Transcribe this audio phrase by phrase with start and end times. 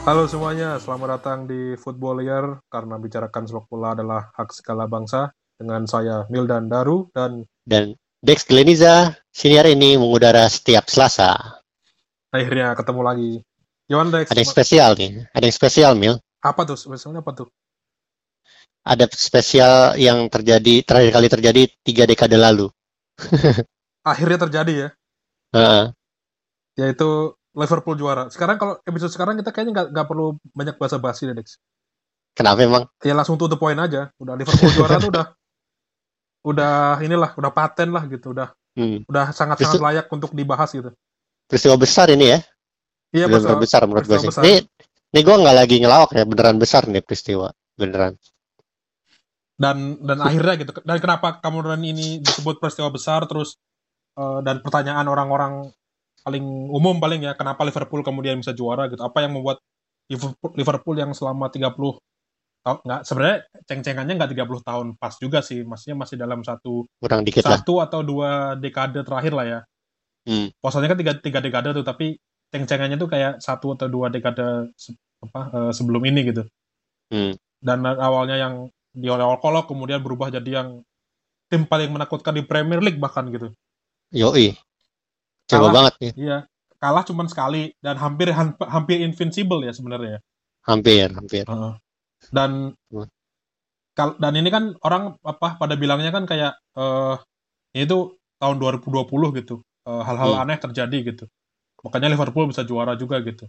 [0.00, 5.36] Halo semuanya, selamat datang di Football Year karena bicarakan sepak bola adalah hak segala bangsa
[5.60, 7.92] dengan saya Mildan Daru dan dan
[8.24, 11.60] Dex Gleniza senior ini mengudara setiap Selasa.
[12.32, 13.30] akhirnya ketemu lagi.
[13.84, 14.32] Gimana Dex?
[14.32, 16.16] Ada yang spesial nih, ada yang spesial Mil.
[16.40, 16.80] Apa tuh?
[16.80, 17.48] Spesialnya apa tuh?
[18.80, 22.72] Ada spesial yang terjadi terakhir kali terjadi tiga dekade lalu.
[24.00, 24.88] Akhirnya terjadi ya,
[25.52, 25.84] Heeh.
[26.80, 28.30] yaitu Liverpool juara.
[28.30, 31.58] Sekarang kalau episode sekarang kita kayaknya nggak nggak perlu banyak bahasa basi deh Dex.
[32.34, 32.84] Kenapa emang?
[33.02, 34.14] Ya langsung to the point aja.
[34.22, 35.26] Udah Liverpool juara tuh udah
[36.40, 36.74] udah
[37.04, 39.02] inilah, udah paten lah gitu, udah Hmm.
[39.10, 40.94] udah sangat-sangat layak untuk dibahas gitu.
[41.50, 42.38] Peristiwa besar ini ya.
[43.10, 43.26] Iya
[43.58, 44.30] besar menurut gue sih.
[44.30, 44.46] besar.
[44.46, 44.62] Ini,
[45.10, 47.50] ini gue nggak lagi ngelawak ya, beneran besar nih peristiwa.
[47.74, 48.14] Beneran.
[49.60, 53.60] dan dan akhirnya gitu dan kenapa kemudian ini disebut peristiwa besar terus
[54.16, 55.68] eh, dan pertanyaan orang-orang
[56.20, 59.58] paling umum paling ya kenapa Liverpool kemudian bisa juara gitu apa yang membuat
[60.10, 61.96] Liverpool, Liverpool yang selama 30
[62.60, 67.24] tahun nggak sebenarnya ceng-cengannya nggak 30 tahun pas juga sih maksudnya masih dalam satu Kurang
[67.24, 67.56] dikit lah.
[67.56, 69.60] satu atau dua dekade terakhir lah ya
[70.28, 70.52] Hmm.
[70.60, 72.12] Maksudnya kan tiga, tiga dekade tuh tapi
[72.52, 74.92] ceng-cengannya tuh kayak satu atau dua dekade se-
[75.24, 76.44] apa eh, sebelum ini gitu
[77.08, 77.32] Hmm.
[77.64, 78.54] dan awalnya yang
[78.92, 80.84] di olok kemudian berubah jadi yang
[81.48, 83.50] tim paling menakutkan di Premier League bahkan gitu.
[84.12, 84.54] Yoi.
[85.50, 85.72] Coba Kalah.
[85.74, 86.12] banget nih.
[86.16, 86.38] Iya,
[86.78, 88.30] kalah cuman sekali dan hampir
[88.70, 90.22] hampir invincible ya sebenarnya.
[90.62, 91.44] Hampir, hampir.
[91.44, 91.72] Heeh.
[92.30, 92.50] Dan
[93.98, 97.16] kal- dan ini kan orang apa pada bilangnya kan kayak eh
[97.74, 99.60] ini tuh tahun 2020 gitu.
[99.88, 100.42] Eh, hal-hal Hmm.
[100.46, 101.24] aneh terjadi gitu.
[101.82, 103.48] Makanya Liverpool bisa juara juga gitu.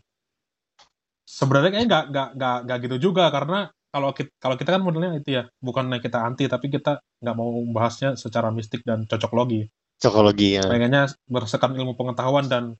[1.28, 5.20] Sebenarnya kayaknya nggak nggak nggak nggak gitu juga karena kalau kita kalau kita kan modelnya
[5.20, 9.68] itu ya bukan kita anti tapi kita nggak mau membahasnya secara mistik dan cocok logi.
[10.02, 10.66] Cokologi ya.
[10.66, 12.74] pengennya berdasarkan ilmu pengetahuan dan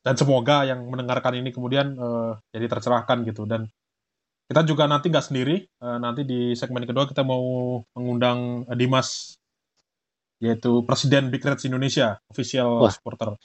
[0.00, 3.68] dan semoga yang mendengarkan ini kemudian eh, jadi tercerahkan gitu dan
[4.48, 9.36] kita juga nanti nggak sendiri eh, nanti di segmen kedua kita mau mengundang eh, Dimas
[10.40, 12.92] yaitu Presiden Big Reds Indonesia official Wah.
[12.92, 13.36] supporter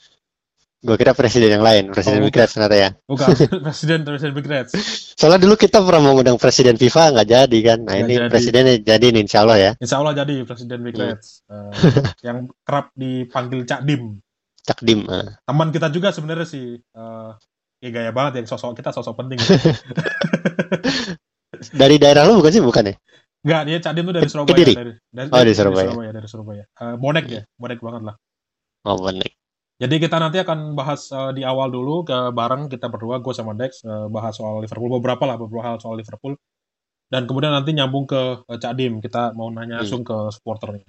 [0.80, 2.88] Gue kira presiden yang lain, presiden Oh, Big Reds ternyata ya.
[3.04, 3.28] bukan
[3.68, 4.72] Presiden Presiden Big Reds
[5.12, 7.78] Soalnya dulu kita pernah mengundang presiden FIFA nggak jadi kan.
[7.80, 8.30] Nah Nggak ini jadi.
[8.32, 9.70] presidennya jadi nih insya Allah ya.
[9.76, 11.12] Insya Allah jadi Presiden Big Hmm.
[11.12, 11.70] Reds Eh,
[12.22, 14.24] yang kerap dipanggil Cak Dim
[14.62, 15.04] Cak Dim.
[15.06, 15.36] ah.
[15.42, 17.30] teman kita juga sebenarnya sih eh
[17.78, 19.36] ya gaya banget yang sosok kita sosok penting
[21.72, 22.62] Dari daerah lu bukan sih?
[22.62, 22.94] Bukan ya?
[23.40, 24.48] Enggak, dia Cak Dim tuh dari Surabaya.
[24.50, 24.72] Kediri?
[24.74, 25.90] Dari, dari, Oh, dari Surabaya.
[26.10, 26.64] dari Surabaya.
[26.64, 28.16] Eh, bonek ya, bonek banget lah.
[28.82, 29.28] Oh benar.
[29.80, 33.56] Jadi kita nanti akan bahas eh, di awal dulu ke bareng kita berdua, gue sama
[33.56, 36.36] Dex, eh, bahas soal Liverpool beberapa lah beberapa hal soal Liverpool.
[37.10, 39.88] Dan kemudian nanti nyambung ke eh, Cak Dim, kita mau nanya Hmm.
[39.88, 40.84] langsung ke supporternya.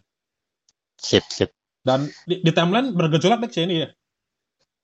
[0.99, 1.49] Sip, sip.
[1.81, 3.89] Dan di, di timeline bergejolak Dex ya ini ya.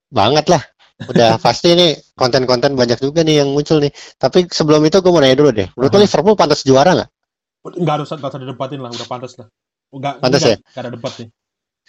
[0.08, 0.64] Banget lah.
[1.04, 3.92] Udah pasti nih konten-konten banyak juga nih yang muncul nih.
[4.18, 5.68] Tapi sebelum itu gue mau nanya dulu deh.
[5.78, 6.02] Menurut Aha.
[6.08, 7.10] Liverpool pantas juara nggak?
[7.78, 9.48] Enggak harus enggak usah didebatin lah, udah pantas lah.
[9.92, 10.56] Enggak, Pantas ya?
[10.58, 11.28] enggak ada debat nih.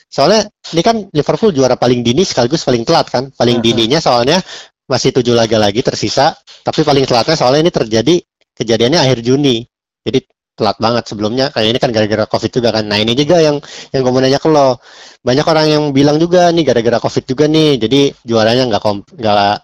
[0.08, 3.28] Soalnya ini kan Liverpool juara paling dini sekaligus paling telat kan.
[3.32, 4.40] Paling dininya soalnya
[4.88, 6.32] masih tujuh laga lagi tersisa.
[6.64, 8.14] Tapi paling telatnya soalnya ini terjadi
[8.56, 9.62] kejadiannya akhir Juni.
[10.02, 10.24] Jadi
[10.58, 13.62] telat banget sebelumnya kayak ini kan gara-gara covid juga kan nah ini juga yang
[13.94, 14.82] yang gue mau nanya ke lo
[15.22, 19.54] banyak orang yang bilang juga nih gara-gara covid juga nih jadi juaranya nggak kom nggak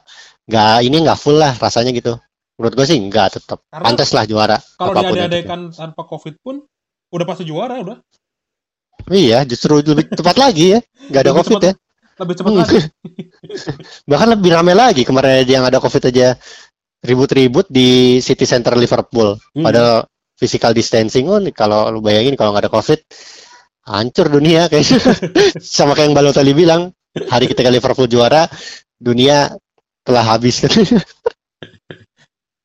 [0.47, 2.15] nggak ini nggak full lah rasanya gitu
[2.54, 6.62] menurut gue sih nggak tetap pantas lah juara Kalau diade-adekan tanpa Covid pun
[7.10, 7.99] udah pasti juara udah.
[9.10, 11.66] Iya justru lebih tepat lagi ya nggak ada Lebih covid cepat.
[11.66, 11.75] ya
[12.15, 12.60] Lebih cepat Hmm.
[12.62, 12.78] lagi.
[14.10, 16.38] bahkan lebih rame lagi kemarin aja yang ada covid aja
[17.00, 17.88] ribut-ribut di
[18.19, 19.62] City Center Liverpool Hmm.
[19.62, 23.00] padahal physical distancing oh kalau lu bayangin kalau nggak ada covid
[23.84, 24.98] hancur dunia kayaknya
[25.60, 26.91] sama kayak yang Balotelli bilang
[27.25, 28.48] hari ketika Liverpool juara
[28.95, 29.53] dunia
[30.00, 30.65] telah habis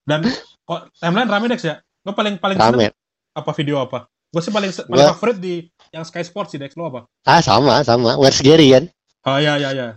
[0.01, 0.25] Dan
[0.59, 1.77] kok timeline rame Dex ya?
[2.01, 2.89] Lo paling paling rame
[3.29, 4.09] apa video apa?
[4.25, 6.73] Gue sih paling paling Gua- favorit di yang Sky Sports sih Dex.
[6.77, 7.05] Lo apa?
[7.25, 8.15] ah sama sama.
[8.15, 8.89] Where's Gary kan?
[9.27, 9.87] Oh ya ya ya.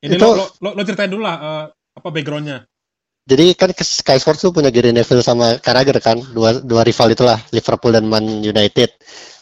[0.00, 1.64] Ini Itu- lo, lo, lo ceritain dulu lah eh,
[1.96, 2.64] apa backgroundnya.
[3.28, 6.18] jadi kan Sky Sports tuh punya Gary Neville sama Carragher kan.
[6.18, 8.90] Dua dua rival itulah Liverpool dan Man United.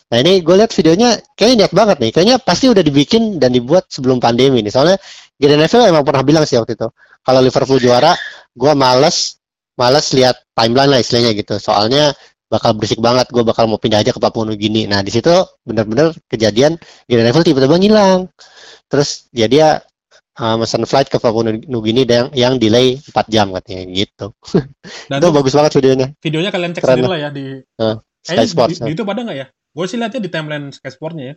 [0.08, 2.10] Nah ini gue lihat videonya kayaknya niat banget nih.
[2.12, 4.72] Kayaknya pasti udah dibikin dan dibuat sebelum pandemi nih.
[4.72, 4.96] Soalnya
[5.36, 6.88] Gary Neville emang pernah bilang sih waktu itu
[7.22, 8.12] kalau Liverpool juara
[8.52, 9.36] gue males
[9.78, 11.56] males lihat timeline lah istilahnya gitu.
[11.56, 12.12] Soalnya
[12.48, 15.28] bakal berisik banget gue bakal mau pindah aja ke Papua Nugini nah di situ
[15.62, 18.32] bener-bener kejadian Gary Neville tiba-tiba ngilang
[18.88, 19.84] terus ya dia
[20.36, 24.32] uh, mesen flight ke Papua Nugini yang, yang delay 4 jam katanya gitu
[25.12, 27.46] Dan itu bagus banget videonya videonya kalian cek Keren sendiri lah ya di
[28.18, 29.46] Sky kayaknya Sports di, di YouTube ada nggak ya?
[29.68, 31.34] Gue sih lihatnya di timeline Sky Sportnya ya.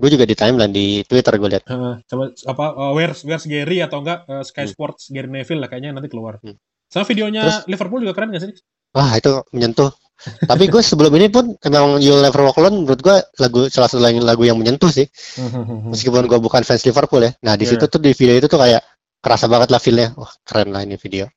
[0.00, 3.84] gue juga di timeline di Twitter gue lihat Heeh, coba apa uh, where's where's Gary
[3.84, 4.72] atau enggak uh, Sky Hmm.
[4.72, 6.40] Sports Gary Neville lah kayaknya nanti keluar.
[6.40, 6.56] Hmm.
[6.88, 8.52] Sama videonya Terus- Liverpool juga keren gak sih?
[8.90, 9.92] Wah itu menyentuh.
[10.20, 14.00] Tapi gue sebelum ini pun emang You'll Never Walk Alone menurut gue lagu salah satu
[14.02, 15.08] lagu yang menyentuh sih.
[15.92, 17.32] Meskipun gue bukan fans Liverpool ya.
[17.40, 17.76] Nah di Iya.
[17.76, 18.84] situ tuh di video itu tuh kayak
[19.20, 20.12] kerasa banget lah feelnya.
[20.14, 21.28] Wah keren lah ini video.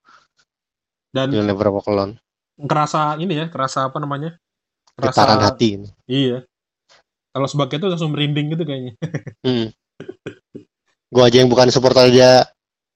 [1.09, 2.19] Dan You'll Never Walk Alone.
[2.53, 4.38] kerasa ini ya, kerasa apa namanya?
[4.94, 5.81] Getaran hati.
[6.06, 6.45] Iya.
[7.33, 8.94] Kalau sebagai itu langsung merinding gitu kayaknya.
[9.41, 9.74] Hmm.
[11.09, 12.45] Gue aja yang bukan supporter dia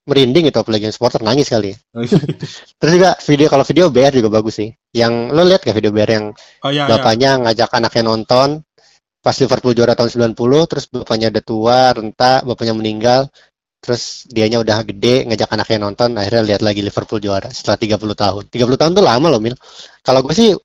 [0.08, 1.76] merinding itu apalagi yang supporter nangis kali.
[1.76, 1.78] ya.
[2.80, 4.72] Terus juga video kalau video BR juga bagus sih.
[4.96, 6.26] Yang lo lihat gak video BR yang
[6.64, 6.92] oh iya, iya.
[6.96, 8.50] bapaknya ngajak anaknya nonton
[9.20, 13.28] pas Liverpool juara tahun 90 terus bapaknya udah tua renta bapaknya meninggal
[13.84, 18.44] terus dianya udah gede ngajak anaknya nonton akhirnya lihat lagi Liverpool juara setelah 30 tahun
[18.48, 19.60] 30 tahun tuh lama loh Mil
[20.00, 20.56] kalau gue sih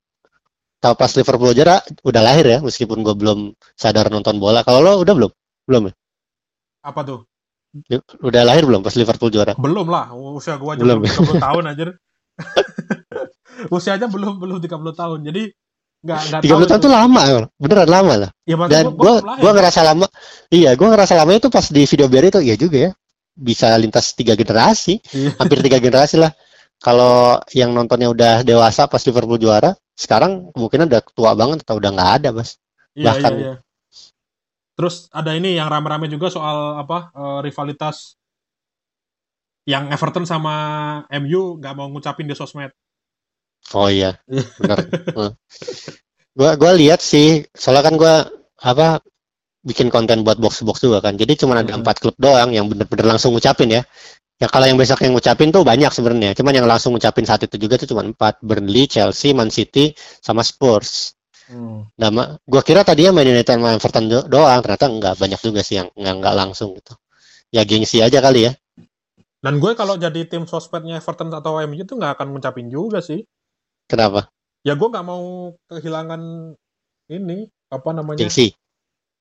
[0.79, 4.93] tahu pas Liverpool juara udah lahir ya meskipun gue belum sadar nonton bola kalau lo
[5.03, 5.31] udah belum
[5.67, 5.93] belum ya?
[6.83, 7.19] Apa tuh?
[8.19, 11.01] Udah lahir belum pas Liverpool juara Belum lah, usia gua aja Belum.
[11.01, 11.83] belum 30 tahun aja.
[13.75, 15.19] usia aja belum belum 30 tahun.
[15.23, 15.43] Jadi
[16.03, 16.83] nggak nggak 30 tahun itu.
[16.83, 17.21] tuh lama
[17.55, 20.03] beneran lama lah Ya, dan gua- gua gua ngerasa lama
[20.49, 22.91] iya gue ngerasa lama itu pas di video BR itu iya juga ya
[23.31, 25.39] bisa lintas tiga generasi Iya.
[25.39, 26.35] hampir tiga generasi lah
[26.75, 31.89] kalau yang nontonnya udah dewasa pas Liverpool juara sekarang kemungkinan udah tua banget atau udah
[31.89, 32.59] nggak ada mas
[32.93, 33.55] Iya, Bahkan- iya, iya.
[34.73, 38.17] Terus ada ini yang rame-rame juga soal apa eh, rivalitas
[39.63, 40.55] yang Everton sama
[41.07, 42.71] MU nggak mau ngucapin di sosmed.
[43.73, 44.19] oh iya
[44.59, 44.77] benar.
[46.33, 48.15] Gue gua lihat sih soalnya kan gue
[48.63, 48.99] apa
[49.63, 51.15] bikin konten buat box box juga kan.
[51.15, 51.79] Jadi cuma ada Mhm.
[51.85, 53.81] empat klub doang yang bener-bener langsung ngucapin ya.
[54.41, 56.35] Ya kalau yang besok yang ngucapin tuh banyak sebenarnya.
[56.35, 58.43] Cuman yang langsung ngucapin saat itu juga tuh cuma empat.
[58.43, 61.15] Burnley Chelsea Man City sama Spurs
[61.49, 61.83] Hmm.
[61.99, 65.61] Nah, ma- gua kira tadinya Man United sama Everton do- doang, ternyata enggak banyak juga
[65.61, 66.95] sih yang nggak nggak langsung gitu.
[67.51, 68.51] Ya gengsi aja kali ya.
[69.43, 73.27] Dan gue kalau jadi tim sosmednya Everton atau MU itu nggak akan ngucapin juga sih.
[73.91, 74.31] Kenapa?
[74.63, 76.55] Ya gue nggak mau kehilangan
[77.11, 78.23] ini apa namanya?
[78.23, 78.55] Gengsi.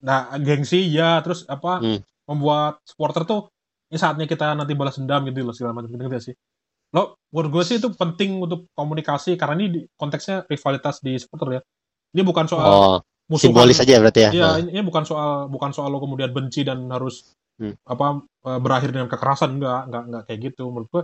[0.06, 2.00] Nah, gengsi ya, terus apa Hmm.
[2.30, 3.50] membuat supporter tuh
[3.90, 6.34] ini saatnya kita nanti balas dendam gitu loh segala macam gitu nggak sih.
[6.94, 11.58] Lo, menurut gue sih itu penting untuk komunikasi karena ini di- konteksnya rivalitas di supporter
[11.58, 11.62] ya.
[12.12, 13.52] Ini bukan soal Oh, musuhan.
[13.56, 14.30] simbolis aja berarti ya.
[14.30, 17.76] Iya, Nah, ini, bukan soal bukan soal lo kemudian benci dan harus Hmm.
[17.84, 20.64] apa eh, berakhir dengan kekerasan enggak, enggak enggak kayak gitu.
[20.68, 21.02] Menurut gue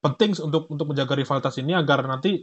[0.00, 2.40] penting untuk untuk menjaga rivalitas ini agar nanti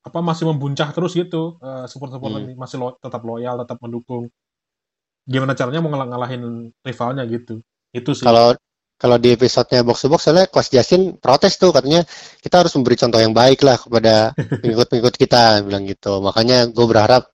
[0.00, 1.58] apa masih membuncah terus gitu.
[1.58, 2.42] Eh, support-support Hmm.
[2.46, 4.30] ini masih lo- tetap loyal, tetap mendukung.
[5.26, 6.42] Gimana caranya mau ngalah- ngalahin
[6.80, 7.58] rivalnya gitu.
[7.90, 8.22] Itu sih.
[8.22, 8.54] Kalau
[9.00, 12.04] kalau di episodenya box to box soalnya Coach Justin protes tuh katanya
[12.44, 16.20] kita harus memberi contoh yang baik lah kepada pengikut-pengikut kita bilang gitu.
[16.20, 17.32] Makanya gue berharap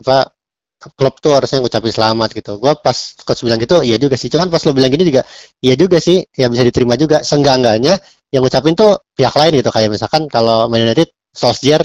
[0.00, 0.32] apa
[0.78, 2.56] klub tuh harusnya ngucapin selamat gitu.
[2.56, 4.32] Gue pas coach bilang gitu, iya juga sih.
[4.32, 5.28] Cuman pas lo bilang gini juga,
[5.60, 6.24] iya juga sih.
[6.32, 7.20] Ya bisa diterima juga.
[7.20, 8.00] Seenggak-enggaknya
[8.32, 9.68] yang ngucapin tuh pihak lain gitu.
[9.68, 11.84] Kayak misalkan kalau Man United, Solskjaer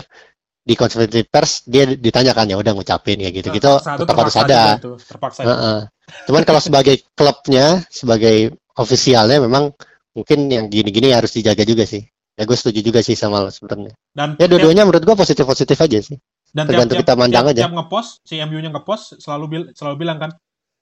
[0.63, 4.95] di konferensi pers dia ditanyakan ya udah ngucapin ya gitu gitu tetap harus ada itu,
[4.95, 5.51] terpaksa itu.
[5.51, 5.79] Heeh.
[6.23, 9.71] Cuman kalau sebagai klubnya, sebagai ofisialnya memang
[10.13, 12.03] mungkin yang gini-gini harus dijaga juga sih.
[12.33, 13.93] Ya gue setuju juga sih sama lo sebenarnya.
[14.09, 16.17] Dan Ya dua-duanya menurut gue positif-positif aja sih.
[16.53, 17.61] dan tergantung kita mandang tiap, aja.
[17.65, 20.31] tiap ngepost si MU-nya ngepost selalu bil, selalu bilang kan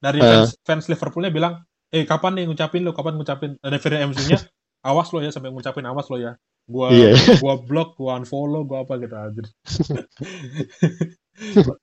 [0.03, 0.43] dari Eh.
[0.43, 4.39] fans, fans Liverpoolnya bilang eh kapan nih ngucapin lo kapan ngucapin dari dari MU-nya
[4.83, 6.35] awas lo ya sampai ngucapin awas lo ya
[6.67, 7.15] gua Iya.
[7.43, 9.43] gua blok gua unfollow gua apa gitu aja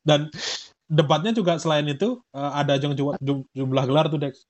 [0.09, 0.29] dan
[0.85, 4.45] debatnya juga selain itu eh, ada jum- jum- jumlah gelar tuh Dex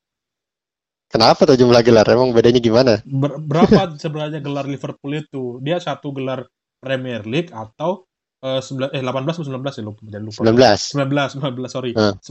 [1.08, 2.04] Kenapa tuh jumlah gelar?
[2.12, 3.00] Emang bedanya gimana?
[3.08, 6.44] Ber- berapa sebenarnya gelar Liverpool itu dia satu gelar
[6.78, 8.04] Premier League atau
[8.44, 10.94] eh, sembilan eh 18 atau 19 ya lupa lupa 19.
[10.94, 11.90] 19, 19 sorry.
[11.96, 12.14] Hmm.
[12.20, 12.28] 19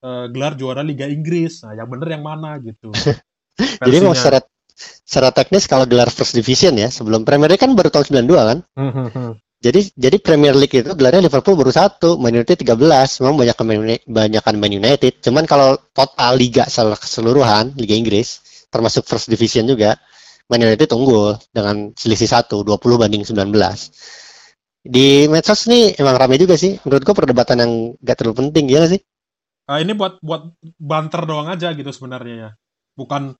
[0.00, 1.62] eh, gelar juara Liga Inggris.
[1.68, 2.90] Nah, yang bener yang mana gitu.
[3.86, 4.42] Jadi mau secara
[4.74, 8.58] secara teknis kalau gelar First Division ya, sebelum Premier League kan baru tahun 92 kan?
[9.64, 13.24] Jadi jadi Premier League itu gelarnya Liverpool baru satu, Man United 13.
[13.24, 15.12] Memang banyak Man United, banyakan Man United.
[15.24, 19.96] Cuman kalau total liga sel- keseluruhan Liga Inggris termasuk First Division juga,
[20.52, 23.88] Man United unggul dengan selisih satu, 20 banding 19.
[24.84, 26.76] Di medsos nih emang rame juga sih.
[26.84, 27.72] Menurut gua perdebatan yang
[28.04, 29.00] gak terlalu penting ya sih?
[29.64, 32.50] Ah, ini buat buat banter doang aja gitu sebenarnya ya.
[33.00, 33.32] Bukan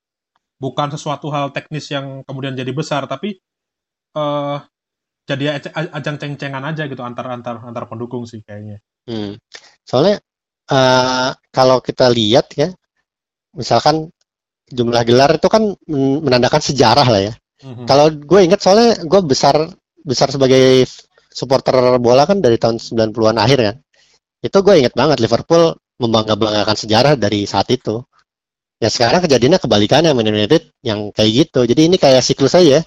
[0.56, 3.36] bukan sesuatu hal teknis yang kemudian jadi besar tapi
[4.16, 4.58] eh
[5.24, 8.80] jadi aj- aj- ajang ceng-cengan aja gitu antar antar antar pendukung sih kayaknya.
[9.08, 9.40] Hmm.
[9.84, 10.20] Soalnya
[10.68, 12.72] eh, kalau kita lihat ya,
[13.56, 14.08] misalkan
[14.68, 17.34] jumlah gelar itu kan men- menandakan sejarah lah ya.
[17.64, 17.84] Mhm.
[17.88, 19.56] Kalau gue ingat soalnya gue besar
[20.04, 20.84] besar sebagai
[21.32, 23.76] supporter bola kan dari tahun 90-an akhir kan.
[24.44, 28.04] Itu gue ingat banget Liverpool membangga-banggakan sejarah dari saat itu.
[28.82, 31.64] Ya sekarang kejadiannya kebalikannya Man United yang kayak gitu.
[31.64, 32.84] Jadi ini kayak siklus aja.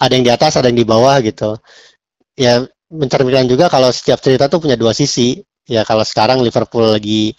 [0.00, 1.58] Ada yang di atas, ada yang di bawah gitu.
[2.34, 5.42] Ya mencerminkan juga kalau setiap cerita tuh punya dua sisi.
[5.64, 7.32] Ya kalau sekarang Liverpool lagi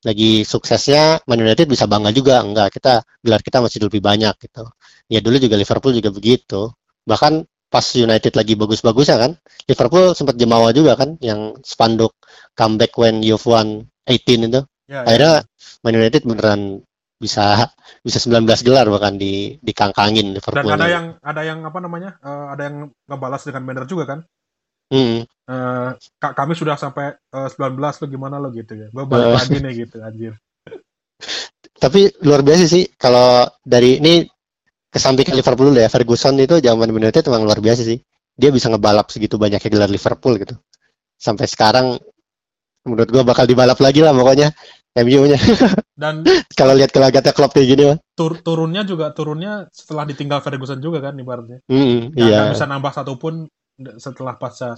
[0.00, 2.40] lagi suksesnya, Man United bisa bangga juga.
[2.40, 4.64] Enggak, kita gelar kita masih lebih banyak gitu.
[5.12, 6.72] Ya dulu juga Liverpool juga begitu.
[7.04, 9.32] Bahkan pas United lagi bagus-bagusnya kan,
[9.70, 12.18] Liverpool sempat jemawa juga kan, yang spanduk
[12.58, 14.60] comeback when you've won 18 itu.
[14.90, 15.06] Ya, ya.
[15.06, 15.34] Akhirnya
[15.86, 16.60] Man United beneran
[17.20, 17.68] bisa
[18.00, 20.72] bisa 19 gelar bahkan di dikangkangin Dan Liverpool.
[20.72, 22.16] ada yang ada yang apa namanya?
[22.18, 24.20] eh, ada yang ngebalas dengan banner juga kan?
[24.90, 25.22] Hmm.
[26.18, 28.88] "Kak, kami sudah sampai eh, 19 lo gimana lo gitu ya.
[28.88, 29.34] Gue balik Eh.
[29.36, 30.32] lagi nih gitu anjir.
[31.84, 34.24] Tapi luar biasa sih kalau dari ini
[34.90, 38.00] kesampingkan Liverpool dulu ya Ferguson itu zaman Man United emang luar biasa sih.
[38.34, 40.56] Dia bisa ngebalap segitu banyaknya gelar Liverpool gitu.
[41.14, 42.00] Sampai sekarang
[42.86, 44.50] menurut gua bakal dibalap lagi lah pokoknya
[44.96, 45.38] MU-nya.
[45.94, 46.24] Dan
[46.58, 47.98] kalau lihat gelagatnya klub kayak gini mah.
[48.12, 51.62] tur turunnya juga turunnya setelah ditinggal Ferguson juga kan ibaratnya.
[51.66, 52.50] Hmm, Nggak- iya.
[52.52, 53.46] bisa nambah satu pun
[53.96, 54.76] setelah pasca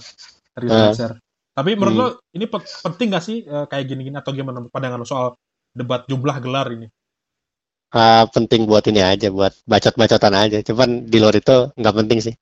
[0.53, 0.71] dari Eh.
[0.71, 1.13] Solskjaer.
[1.53, 2.01] Tapi menurut Hmm.
[2.01, 5.27] lo ini pe- penting gak sih eh, kayak gini-gini atau gimana pandangan lo soal
[5.69, 6.87] debat jumlah gelar ini?
[7.93, 10.57] Ah, penting buat ini aja buat bacot-bacotan aja.
[10.65, 12.33] Cuman di luar itu nggak penting sih.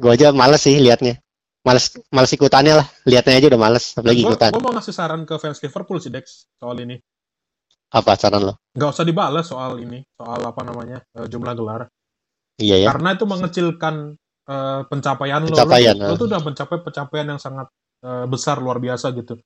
[0.00, 1.20] Gua aja males sih liatnya.
[1.68, 2.86] Males males ikutannya lah.
[3.04, 4.50] Liatnya aja udah males apalagi Gue ikutan.
[4.56, 6.96] mau ngasih saran ke fans Liverpool sih Dex soal ini.
[7.92, 8.54] Apa saran lo?
[8.72, 11.92] Nggak usah dibalas soal ini, soal apa namanya eh, jumlah gelar.
[12.56, 12.88] Iya ya.
[12.88, 13.94] Karena itu mengecilkan
[14.48, 15.52] eh, pencapaian, lo.
[15.52, 16.04] Pencapaian, lo.
[16.08, 16.18] Lo ah.
[16.20, 17.68] tuh udah mencapai pencapaian yang sangat
[18.04, 19.36] eh, besar luar biasa gitu.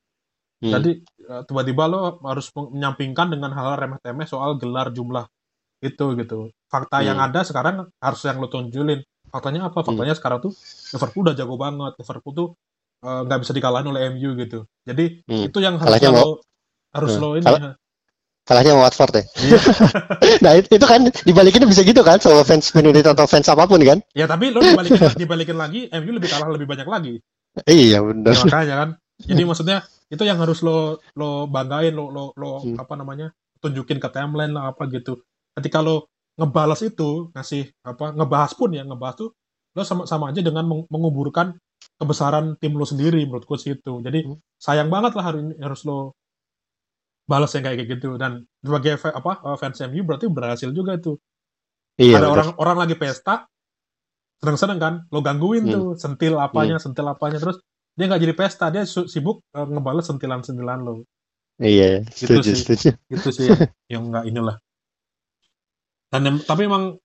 [0.62, 0.72] Hmm.
[0.78, 5.26] Jadi eh, tiba-tiba lo harus menyampingkan dengan hal remeh-temeh soal gelar jumlah
[5.82, 6.50] itu gitu.
[6.70, 7.26] Fakta yang Hmm.
[7.30, 9.02] ada sekarang harus yang lo tunjulin.
[9.32, 9.80] Faktanya apa?
[9.80, 10.52] Faktanya sekarang tuh
[10.92, 11.92] Liverpool udah jago banget.
[11.96, 12.48] Liverpool tuh
[13.02, 14.62] eh, nggak bisa dikalahin oleh MU gitu.
[14.84, 15.48] Jadi Hmm.
[15.48, 16.38] itu yang harus Kalahnya lo
[16.92, 17.22] harus Hmm.
[17.24, 17.42] lo ini.
[17.42, 17.74] Kalah-
[18.42, 19.22] Kalahnya sama Watford ya.
[19.38, 19.58] Iya.
[20.44, 23.64] nah itu, itu kan dibalikin bisa gitu kan sama fans Man United atau fans apa
[23.64, 24.02] pun kan?
[24.12, 27.14] Ya tapi lo dibalikin, dibalikin lagi, MU lebih kalah lebih banyak lagi.
[27.64, 28.34] Iya benar.
[28.34, 28.90] Ya, makanya kan.
[29.22, 29.78] Jadi maksudnya
[30.10, 32.76] itu yang harus lo lo banggain, lo lo lo Hmm.
[32.76, 33.30] apa namanya
[33.62, 35.22] tunjukin ke timeline lah apa gitu.
[35.54, 39.30] Ketika lo ngebalas itu ngasih apa ngebahas pun ya ngebahas tuh
[39.72, 41.56] lo sama sama aja dengan meng- menguburkan
[41.96, 43.92] kebesaran tim lo sendiri menurutku sih itu.
[44.00, 44.36] Jadi Hmm.
[44.56, 46.12] sayang banget lah hari ini harus lo
[47.24, 51.16] balas yang kayak gitu dan sebagai apa eh, fans MU berarti berhasil juga itu.
[52.00, 52.18] Iya.
[52.18, 53.44] ada orang orang lagi pesta
[54.40, 55.72] seneng-seneng kan lo gangguin Hmm.
[55.72, 57.60] tuh sentil apanya sentil apanya terus
[57.92, 61.04] dia nggak jadi pesta dia sibuk eh, ngebales sentilan-sentilan lo
[61.60, 62.00] Iya.
[62.08, 62.56] Gitu Setuju sih.
[62.58, 62.88] setuju.
[63.08, 63.60] itu sih yang,
[63.92, 64.56] yang nggak inilah
[66.12, 67.00] dan tapi emang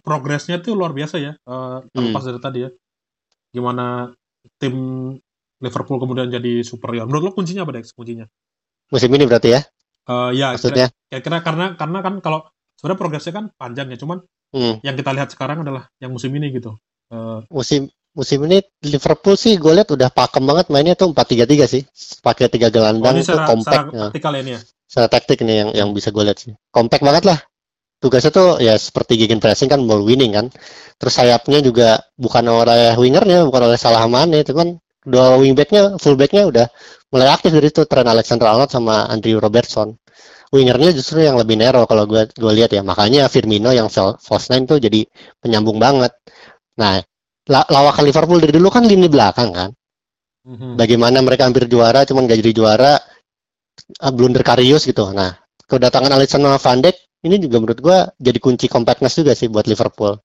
[0.00, 2.70] progresnya tuh luar biasa ya eh, terlepas dari tadi ya
[3.50, 4.10] gimana
[4.56, 4.74] tim
[5.58, 8.26] Liverpool kemudian jadi superior menurut lo kuncinya apa Dex kuncinya
[8.88, 9.62] Musim ini berarti ya
[10.04, 10.92] Eh, ya maksudnya.
[11.08, 12.44] kira-kira karena karena kan kalau
[12.76, 14.20] sebenarnya progresnya kan panjang ya cuman
[14.54, 14.78] Hmm.
[14.86, 16.78] yang kita lihat sekarang adalah yang musim ini gitu
[17.10, 21.82] Eh, Musim musim ini Liverpool sih gue lihat udah pakem banget mainnya tuh 4-3-3 sih.
[22.22, 23.90] Pakai tiga oh, gelandang ini tuh compact.
[23.92, 26.52] secara taktikal ya ini ya secara taktik nih yang yang bisa gue lihat sih.
[26.70, 27.38] Compact banget lah.
[28.04, 30.46] Tugasnya tuh ya seperti gegen pressing kan ball winning kan.
[31.00, 34.76] Terus sayapnya juga bukan oleh wingernya, bukan oleh Salah Mane, cuman
[35.08, 36.66] dua wingbacknya, fullbacknya udah
[37.08, 39.96] mulai aktif dari itu Trent Alexander-Arnold sama Andrew Robertson.
[40.52, 42.84] Wingernya justru yang lebih narrow kalau gue gue lihat ya.
[42.84, 45.02] Makanya Firmino yang fal- false nine tuh jadi
[45.42, 46.12] penyambung banget.
[46.78, 47.00] Nah,
[47.50, 49.70] la- lawakan Liverpool dari dulu kan lini belakang kan.
[50.44, 50.76] Mhm.
[50.76, 52.92] Bagaimana mereka hampir juara cuman gak jadi juara
[54.00, 55.10] ah, blunder Karius gitu.
[55.10, 55.34] Nah,
[55.66, 60.20] kedatangan sama Van Dijk ini juga menurut gua jadi kunci compactness juga sih buat Liverpool.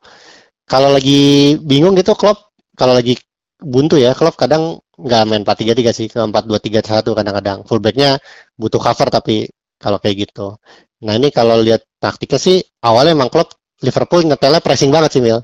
[0.70, 3.18] Kalau lagi bingung gitu Klopp, kalau lagi
[3.58, 7.58] buntu ya Klopp kadang nggak main 4-3-3 sih, ke 4-2-3-1 kadang-kadang.
[7.66, 8.20] Fullbacknya
[8.60, 9.48] butuh cover tapi
[9.80, 10.60] kalau kayak gitu.
[11.08, 15.40] Nah, ini kalau lihat taktiknya sih awalnya emang Klopp Liverpool ngetelnya pressing banget sih Mil.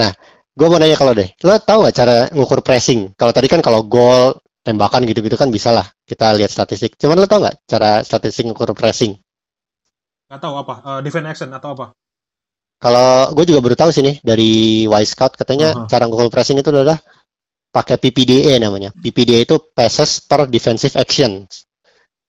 [0.00, 0.10] Nah,
[0.56, 3.12] gue mau nanya kalau deh, lo tahu nggak cara ngukur pressing?
[3.12, 6.96] Kalau tadi kan kalau gol, tembakan gitu-gitu kan bisa lah kita lihat statistik.
[6.96, 9.16] Cuman lo tau nggak cara statistik ngukur pressing?
[10.28, 11.86] Nggak tahu apa Eh, defend action atau apa
[12.78, 15.90] Kalau gue juga baru tahu sih nih dari Y Scout katanya Aha.
[15.90, 16.94] cara ngukur pressing itu adalah
[17.74, 18.94] pakai PPDA namanya.
[18.94, 21.42] PPDA itu passes per defensive action.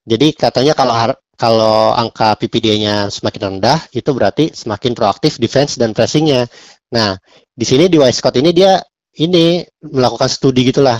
[0.10, 6.50] Jadi katanya kalau kalau angka PPDA-nya semakin rendah itu berarti semakin proaktif defense dan pressingnya.
[6.98, 7.14] Nah
[7.54, 8.82] di sini di Y Scout ini dia
[9.22, 10.98] ini melakukan studi gitulah.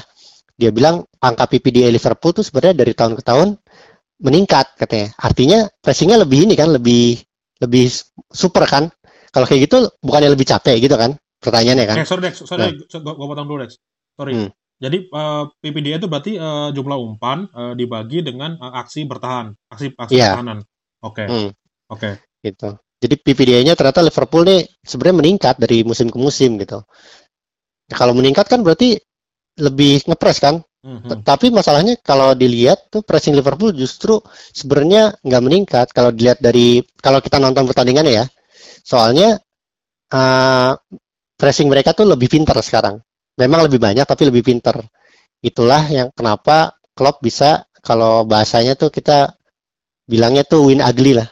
[0.60, 3.58] Dia bilang angka PPDA Liverpool tuh sebenarnya dari tahun ke tahun
[4.20, 5.16] meningkat katanya.
[5.18, 7.20] Artinya pressingnya lebih ini kan lebih
[7.60, 7.86] lebih
[8.32, 8.88] super kan.
[9.30, 11.16] Kalau kayak gitu bukannya lebih capek gitu kan?
[11.40, 11.98] Pertanyaannya kan?
[12.04, 13.80] eh sorry Dex sorry gua, gua potong dulu Dex
[14.20, 14.52] sorry Hmm.
[14.76, 19.96] jadi eh, PPDA itu berarti eh, jumlah umpan eh, dibagi dengan eh, aksi bertahan aksi
[19.96, 20.36] aksi Iya.
[20.36, 20.60] pertahanan
[21.00, 21.50] oke Hmm.
[21.88, 22.10] oke
[22.44, 22.70] Gitu.
[23.00, 26.84] Jadi PPDA-nya ternyata Liverpool nih sebenarnya meningkat dari musim ke musim gitu.
[27.88, 29.00] Nah, kalau meningkat kan berarti
[29.60, 30.60] lebih ngepres kan?
[30.80, 31.28] Mhm.
[31.28, 34.16] Tapi masalahnya kalau dilihat tuh pressing Liverpool justru
[34.56, 38.26] sebenarnya nggak meningkat kalau dilihat dari kalau kita nonton pertandingannya ya.
[38.88, 39.36] Soalnya
[40.14, 40.74] uh,
[41.36, 43.00] pressing mereka tuh lebih pintar sekarang.
[43.40, 44.80] Memang lebih banyak tapi lebih pintar.
[45.44, 49.36] Itulah yang kenapa Klopp bisa kalau bahasanya tuh kita
[50.08, 51.28] bilangnya tuh win ugly lah.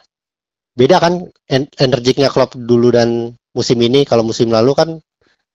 [0.76, 4.90] Beda kan en- energiknya Klopp dulu dan musim ini kalau musim lalu kan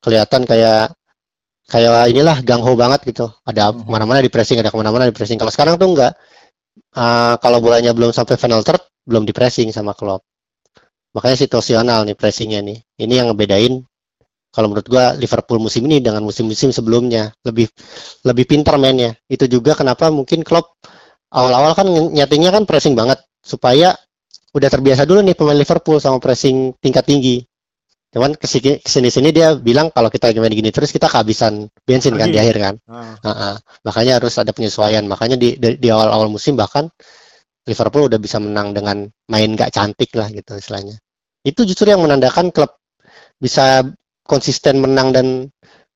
[0.03, 0.97] kelihatan kayak
[1.73, 3.33] kayak inilah gangho banget gitu.
[3.49, 3.89] Ada Mhm.
[3.89, 5.41] ke mana-mana di pressing, ada ke mana-mana di pressing.
[5.41, 6.13] Kalau sekarang tuh enggak.
[6.93, 10.25] Uh, kalau bolanya belum sampai final third, belum di pressing sama Klopp.
[11.17, 12.81] Makanya situasional nih pressingnya nih.
[13.01, 13.85] Ini yang ngebedain
[14.53, 17.69] kalau menurut gua Liverpool musim ini dengan musim-musim sebelumnya lebih
[18.25, 19.17] lebih pintar mainnya.
[19.29, 20.77] Itu juga kenapa mungkin Klopp
[21.33, 23.97] awal-awal kan nyetingnya kan pressing banget supaya
[24.53, 27.41] udah terbiasa dulu nih pemain Liverpool sama pressing tingkat tinggi.
[28.13, 31.73] Cuman ke sini ke sini sini dia bilang kalau kita main gini terus kita kehabisan
[31.89, 32.75] bensin kan di akhir kan.
[32.85, 33.17] Ah.
[33.25, 33.55] Heeh.
[33.89, 35.01] Makanya harus ada penyesuaian.
[35.09, 36.93] Makanya di di, awal-awal musim bahkan
[37.65, 41.01] Liverpool udah bisa menang dengan main gak cantik lah gitu istilahnya.
[41.41, 42.69] Itu justru yang menandakan klub
[43.41, 43.81] bisa
[44.29, 45.27] konsisten menang dan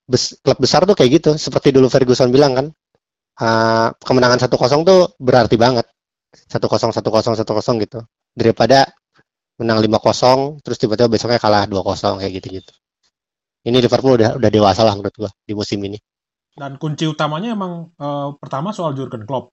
[0.08, 1.30] bes- klub besar tuh kayak gitu.
[1.36, 2.66] Seperti dulu Ferguson bilang kan,
[3.42, 5.84] ah, kemenangan 1-0 tuh berarti banget.
[6.48, 8.00] 1-0, 1-0, 1-0 gitu.
[8.32, 8.88] Daripada
[9.56, 12.72] menang 5-0 terus tiba-tiba besoknya kalah 2-0 kayak gitu-gitu.
[13.66, 15.98] Ini Liverpool udah udah dewasa lah menurut gua di musim ini.
[16.56, 19.50] Dan kunci utamanya emang eh, pertama soal Jurgen Klopp.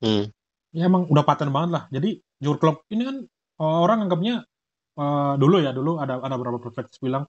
[0.00, 0.32] Hmm.
[0.72, 1.82] Ya emang udah paten banget lah.
[1.92, 4.42] Jadi Jurgen Klopp ini kan eh, orang anggapnya
[4.96, 7.28] eh, dulu ya dulu ada ada beberapa perspektif bilang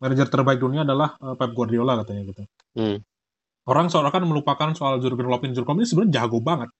[0.00, 2.42] manajer terbaik dunia adalah eh, Pep Guardiola katanya gitu.
[2.74, 2.98] Hmm.
[3.68, 5.52] Orang kan melupakan soal Jurgen Klopp ini.
[5.52, 6.70] Jurgen Klopp ini sebenarnya jago banget.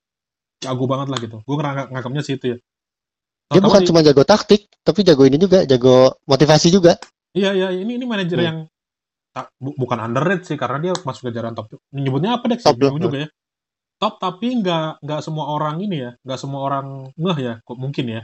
[0.65, 1.37] Jago banget lah gitu.
[1.45, 2.59] Gue nganggapnya sih itu ya.
[3.51, 6.95] Dia bukan di- cuma jago taktik, tapi jago ini juga, jago motivasi juga.
[7.35, 8.47] Iya iya ini ini manajer Hmm.
[8.47, 8.59] yang
[9.31, 11.71] tak, bu- bukan underrated sih karena dia masuk ke jajaran top.
[11.91, 12.59] Nyebutnya apa deh?
[12.59, 12.79] Top.
[12.79, 13.29] Bingung juga ya.
[13.99, 18.07] Top tapi nggak nggak semua orang ini ya, nggak semua orang ngeh ya, kok mungkin
[18.07, 18.23] ya.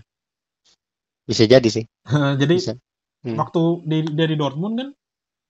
[1.27, 1.85] Bisa jadi sih.
[2.43, 2.75] Jadi Bisa.
[3.27, 3.35] Hmm.
[3.35, 4.89] waktu dari dari Dortmund kan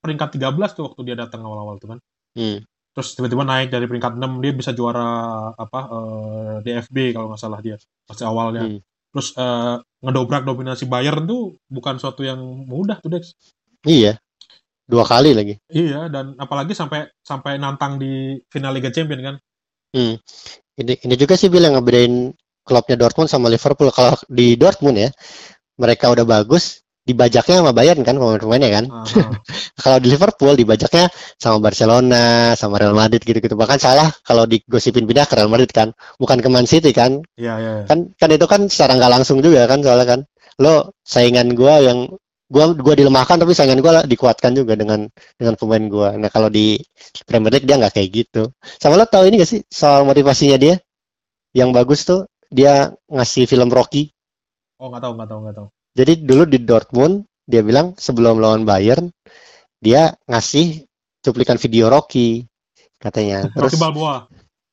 [0.01, 1.99] peringkat 13 tuh waktu dia datang awal-awal tuh kan.
[2.33, 2.65] Hmm.
[2.97, 5.05] Terus tiba-tiba naik dari peringkat 6 dia bisa juara
[5.53, 8.65] apa eh, DFB kalau nggak salah dia pasti awalnya.
[8.65, 8.81] Hmm.
[9.17, 9.75] Terus eh,
[10.05, 12.37] ngedobrak dominasi Bayern tuh bukan suatu yang
[12.69, 13.33] mudah tuh Dex.
[13.81, 14.21] Iya.
[14.85, 15.57] Dua kali lagi.
[15.73, 19.35] Iya dan apalagi sampai sampai nantang di final Liga Champions kan.
[19.97, 20.21] Hmm.
[20.77, 22.29] Ini ini juga sih bilang ngebedain
[22.61, 23.89] klubnya Dortmund sama Liverpool.
[23.89, 25.09] Kalau di Dortmund ya,
[25.81, 28.85] mereka udah bagus, dibajaknya sama Bayern kan pemain-pemainnya kan.
[28.91, 29.07] Ah.
[29.83, 31.07] Kalau di Liverpool dibajaknya
[31.39, 33.55] sama Barcelona, sama Real Madrid gitu-gitu.
[33.55, 37.23] Bahkan salah kalau digosipin pindah ke Real Madrid kan, bukan ke Man City kan.
[37.39, 37.71] Iya iya.
[37.81, 37.85] iya.
[37.87, 40.19] kan kan itu kan secara nggak langsung juga kan soalnya kan
[40.59, 42.09] lo saingan gua yang
[42.49, 45.05] gua gua dilemahkan tapi saingan gua dikuatkan juga dengan
[45.37, 46.81] dengan pemain gua nah kalau di
[47.29, 48.49] Premier League dia nggak kayak gitu
[48.81, 50.81] sama lo tahu ini gak sih soal motivasinya dia
[51.53, 54.17] yang bagus tuh dia ngasih film Rocky
[54.77, 55.67] Oh nggak tahu nggak tahu nggak tahu.
[55.97, 59.09] Jadi dulu di Dortmund dia bilang sebelum lawan Bayern
[59.81, 60.85] dia ngasih
[61.25, 62.45] cuplikan video Rocky
[63.01, 63.49] katanya.
[63.49, 64.15] Terus Rocky Balboa.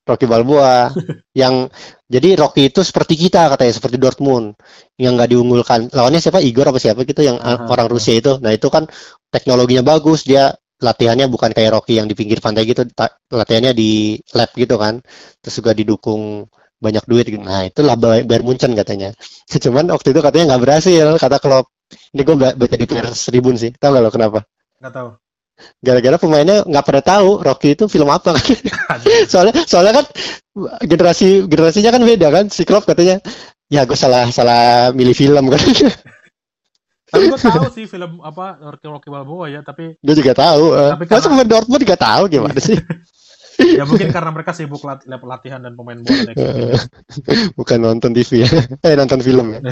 [0.05, 0.93] Rocky Balboa
[1.41, 1.73] yang
[2.13, 4.53] jadi Rocky itu seperti kita katanya seperti Dortmund.
[5.01, 6.45] Yang nggak diunggulkan lawannya siapa?
[6.45, 7.93] Igor apa siapa gitu yang Aha, orang aha.
[7.93, 8.37] Rusia itu.
[8.45, 8.85] Nah itu kan
[9.33, 12.85] teknologinya bagus dia latihannya bukan kayak Rocky yang di pinggir pantai gitu
[13.33, 15.01] latihannya di lab gitu kan.
[15.41, 16.53] Terus juga didukung
[16.85, 17.41] banyak duit gitu.
[17.41, 19.17] nah itulah Bay- Bayern Munchen katanya.
[19.65, 21.73] Cuman waktu itu katanya nggak berhasil kata Klopp.
[22.13, 23.73] Ini gue baca di Twitter Tribun sih.
[23.73, 24.45] Tau gak lo kenapa?
[24.85, 25.09] Nggak tahu.
[25.79, 28.43] gara-gara pemainnya nggak pada tahu Rocky itu film apa kan.
[29.33, 30.07] Soalnya soalnya kan
[30.83, 33.23] generasi generasinya kan beda kan si Klopp katanya.
[33.71, 35.63] Ya gue salah salah milih film kan.
[37.15, 40.91] Tapi gue tahu sih film apa Rocky Rocky Balboa ya, tapi gue juga tahu eh.
[40.99, 42.75] Tapi masa karena- pemain Dortmund juga tahu gimana sih
[43.59, 46.33] ya mungkin karena mereka sibuk lat- latihan dan pemain bola
[47.59, 48.49] bukan nonton TV ya.
[48.87, 49.61] Eh nonton film ya.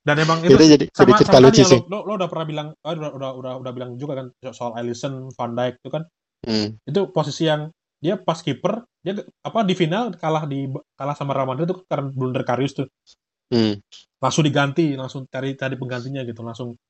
[0.00, 1.80] Dan emang itu itu jadi jadi sama, cerita sama lucu ya, sih.
[1.92, 5.28] lo, lo, udah pernah bilang, ah, udah, udah, udah, udah bilang juga kan soal Alisson,
[5.36, 6.02] Van Dijk itu kan,
[6.40, 7.68] Hmm, itu posisi yang
[8.00, 9.12] dia pas kiper, dia
[9.44, 10.64] apa di final kalah di
[10.96, 12.88] kalah sama Real Madrid itu karena blunder Karius tuh,
[13.52, 13.76] hmm,
[14.24, 16.80] langsung diganti, langsung cari cari penggantinya gitu, langsung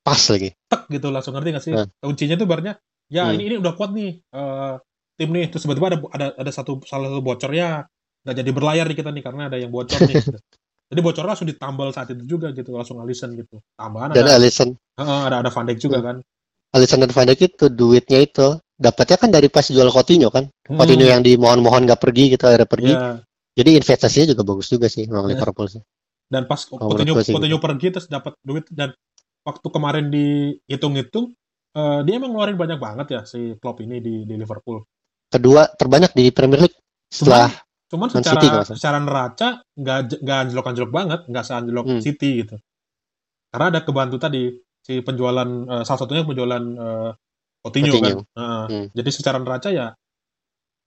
[0.00, 0.56] pas lagi.
[0.72, 1.72] tek gitu, langsung ngerti gak sih?
[1.76, 1.84] Nah.
[2.00, 2.80] Kuncinya tuh barnya,
[3.12, 3.36] ya Hmm.
[3.36, 4.74] ini ini udah kuat nih eh,
[5.18, 7.86] tim nih, terus tiba-tiba ada ada ada satu salah satu bocornya
[8.24, 10.16] nggak jadi berlayar di kita nih karena ada yang bocor nih.
[10.18, 10.38] gitu.
[10.92, 13.56] Jadi bocornya langsung ditambal saat itu juga gitu, langsung Alisson gitu.
[13.74, 16.06] Tambahan dan ada, Alisson Heeh, ada ada Van Dijk juga Hmm.
[16.06, 16.16] kan.
[16.76, 18.46] Alisson dan Van Dijk itu duitnya itu
[18.76, 22.68] dapatnya kan dari pas jual Coutinho kan Hmm, Coutinho yang dimohon-mohon nggak pergi gitu akhirnya
[22.68, 23.22] pergi Iya.
[23.54, 25.38] jadi investasinya juga bagus juga sih memang Ya.
[25.38, 25.82] Liverpool sih
[26.28, 28.90] dan pas Oh, Coutinho sih Coutinho pergi terus dapat duit dan
[29.46, 31.32] waktu kemarin dihitung-hitung
[31.74, 34.82] eh, dia emang ngeluarin banyak banget ya si Klopp ini di, di Liverpool
[35.34, 36.78] kedua terbanyak di Premier League
[37.10, 37.50] setelah
[37.90, 42.00] cuman Man secara City secara neraca nggak nggak anjlok-anjlok banget nggak seanjlok Hmm.
[42.02, 42.56] City gitu
[43.50, 47.10] karena ada kebantu tadi si penjualan eh, salah satunya penjualan eh,
[47.60, 48.22] Coutinho, Coutinho.
[48.24, 48.64] kan Heeh.
[48.70, 48.86] Hmm.
[48.92, 49.86] jadi secara neraca ya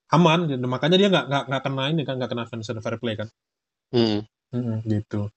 [0.08, 3.28] aman makanya dia nggak nggak nggak kena ini kan nggak kena financial fair play kan
[3.92, 4.20] hmm,
[4.56, 5.28] Mm-mm, gitu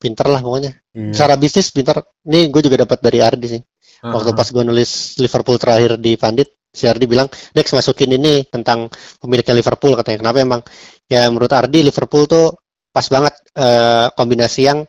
[0.00, 1.12] pinter lah pokoknya Iya.
[1.12, 3.60] secara bisnis pinter nih gue juga dapat dari Ardi sih
[4.00, 4.36] waktu Heeh.
[4.36, 8.90] pas gue nulis Liverpool terakhir di Pandit si Ardi bilang Dex masukin ini tentang
[9.22, 10.18] pemiliknya Liverpool katanya.
[10.26, 10.62] Kenapa emang?
[11.06, 12.58] Ya menurut Ardi Liverpool tuh
[12.90, 14.82] pas banget eh, kombinasi yang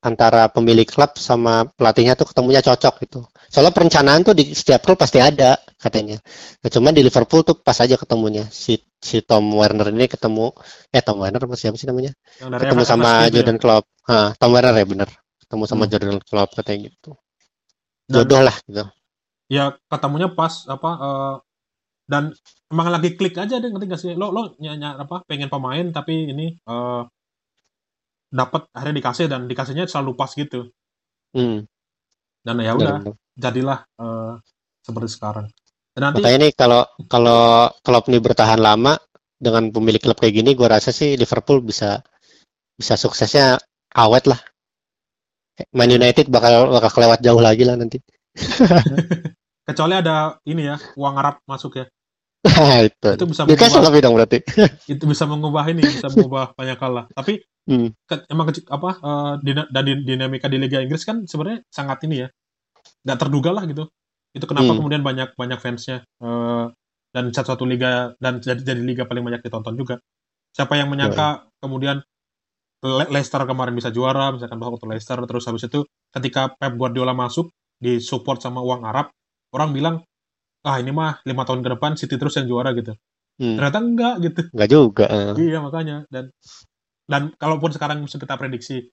[0.00, 3.20] antara pemilik klub sama pelatihnya tuh ketemunya cocok gitu.
[3.52, 6.16] Soalnya perencanaan tuh di setiap klub pasti ada katanya.
[6.64, 8.48] Nah, cuman di Liverpool tuh pas aja ketemunya.
[8.48, 10.56] Si si Tom Werner ini ketemu
[10.88, 12.16] eh Tom Werner apa siapa sih namanya?
[12.40, 13.32] Ketemu sama Steve ya.
[13.44, 13.84] Jordan Klopp.
[14.08, 15.08] Hah, Tom Werner ya bener.
[15.44, 15.92] Ketemu sama Hmm.
[15.92, 17.10] Jordan Klopp katanya gitu.
[18.08, 18.88] Jodoh lah gitu
[19.50, 21.34] ya ketemunya pas apa eh,
[22.10, 22.34] dan
[22.70, 26.30] emang lagi klik aja deh ngerti gak sih lo lo nyanya apa pengen pemain tapi
[26.30, 27.02] ini eh
[28.30, 30.70] dapat akhirnya dikasih dan dikasihnya selalu pas gitu
[31.34, 31.66] hmm.
[32.46, 33.02] dan ya udah
[33.34, 34.34] jadilah eh,
[34.86, 35.50] seperti sekarang
[35.94, 38.94] dan nanti Makanya nih kalau kalau klub ini bertahan lama
[39.40, 42.04] dengan pemilik klub kayak gini, gue rasa sih Liverpool bisa
[42.78, 43.58] bisa suksesnya
[43.98, 44.38] awet lah.
[45.74, 47.98] Man United bakal bakal kelewat jauh lagi lah nanti.
[49.66, 51.86] kecuali ada ini ya uang Arab masuk ya
[52.88, 53.08] itu.
[53.20, 54.38] itu bisa mengubah lebih dong berarti.
[54.96, 57.92] itu bisa mengubah ini bisa mengubah banyak hal lah tapi Hmm.
[58.08, 62.02] ke- emang kecil apa eh, dina- dan di- dinamika di Liga Inggris kan sebenarnya sangat
[62.08, 62.28] ini ya
[63.04, 63.86] nggak terduga lah gitu
[64.32, 64.80] itu kenapa Hmm.
[64.80, 66.64] kemudian banyak banyak fansnya eh,
[67.14, 70.00] dan satu satu liga dan jadi jadi liga paling banyak ditonton juga
[70.50, 72.00] siapa yang menyangka kemudian
[72.80, 77.52] Le- Leicester kemarin bisa juara misalkan bahwa Leicester terus habis itu ketika Pep Guardiola masuk
[77.76, 79.12] di support sama uang Arab
[79.54, 79.96] orang bilang
[80.66, 82.94] ah ini mah lima tahun ke depan City terus yang juara gitu
[83.40, 83.56] Hmm.
[83.56, 85.04] ternyata enggak gitu Nggak juga.
[85.08, 85.32] eh.
[85.40, 86.28] Iya makanya dan
[87.08, 88.84] dan kalaupun sekarang bisa kita prediksi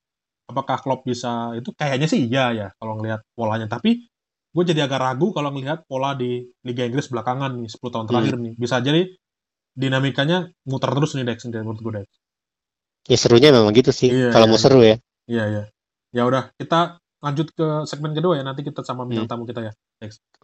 [0.48, 4.08] apakah Klopp bisa itu kayaknya sih iya ya kalau ngelihat polanya tapi
[4.56, 8.36] gue jadi agak ragu kalau ngelihat pola di Liga Inggris belakangan nih 10 tahun terakhir
[8.40, 9.04] nih bisa jadi
[9.76, 12.08] dinamikanya muter terus nih Dex menurut gue Dex.
[13.08, 14.10] Ya serunya memang gitu sih.
[14.12, 14.96] Iya, kalau iya, mau seru ya.
[15.28, 15.64] Iya iya.
[16.16, 19.32] Ya udah kita lanjut ke segmen kedua ya nanti kita sama bintang Hmm.
[19.42, 19.74] tamu kita ya.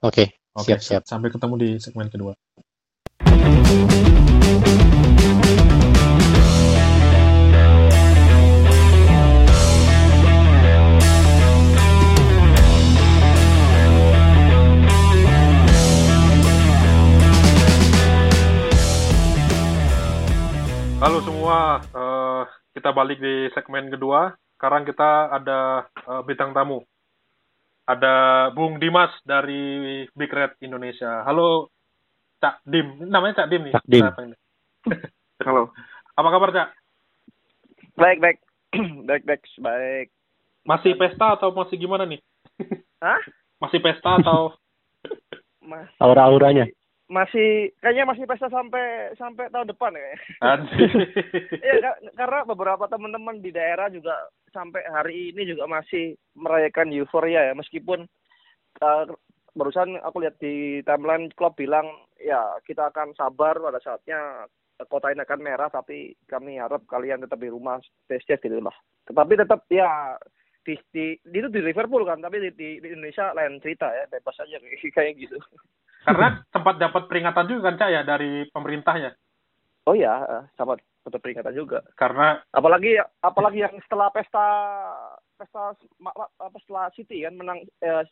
[0.01, 0.33] Oke.
[0.53, 1.01] Oke, Siap, siap.
[1.09, 2.33] sampai ketemu di segmen kedua.
[21.03, 24.31] Halo semua, eh, kita balik di segmen kedua.
[24.63, 26.79] Sekarang kita ada eh, bintang tamu.
[27.83, 31.19] Ada Bung Dimas dari Big Red Indonesia.
[31.27, 31.67] Halo
[32.39, 33.75] Cak Dim, namanya Cak Dim nih.
[33.75, 34.07] Cak Dim.
[35.43, 35.67] Halo.
[36.15, 36.69] Apa kabar Cak?
[37.99, 38.39] Baik, baik.
[39.11, 40.07] baik, baik, baik.
[40.63, 42.23] Masih pesta atau masih gimana nih?
[43.03, 43.19] Hah?
[43.59, 44.55] Masih pesta atau?
[45.59, 46.71] Mas, Aura-auranya.
[47.13, 50.09] Masih kayaknya masih pesta sampai sampai tahun depan ya.
[51.63, 54.17] Iya, ka- karena beberapa teman-teman di daerah juga
[54.49, 58.09] sampai hari ini juga masih merayakan euforia ya meskipun
[58.81, 59.03] uh,
[59.53, 61.85] barusan aku lihat di timeline klub bilang
[62.17, 64.49] ya kita akan sabar pada saatnya
[64.89, 67.77] kota ini akan merah tapi kami harap kalian tetap di rumah
[68.09, 68.73] stay safe gitu lah.
[69.05, 70.17] Tetapi tetap ya
[70.65, 74.09] di, di, di itu di Liverpool kan tapi di, di, di Indonesia lain cerita ya
[74.09, 74.57] bebas aja
[74.97, 75.37] kayak gitu.
[76.03, 79.11] Karena sempat dapat peringatan juga kan Cak ya dari pemerintahnya.
[79.83, 81.83] Oh ya, eh, sama tetap peringatan juga.
[81.95, 84.47] Karena apalagi apalagi yang setelah pesta
[85.35, 85.75] pesta
[86.39, 88.03] apa setelah City kan menang eh,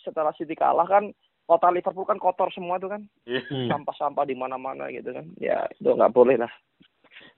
[0.00, 1.12] setelah City kalah kan
[1.44, 3.66] kota Liverpool kan kotor semua tuh kan Hmm.
[3.66, 6.52] sampah-sampah di mana-mana gitu kan ya itu nggak boleh lah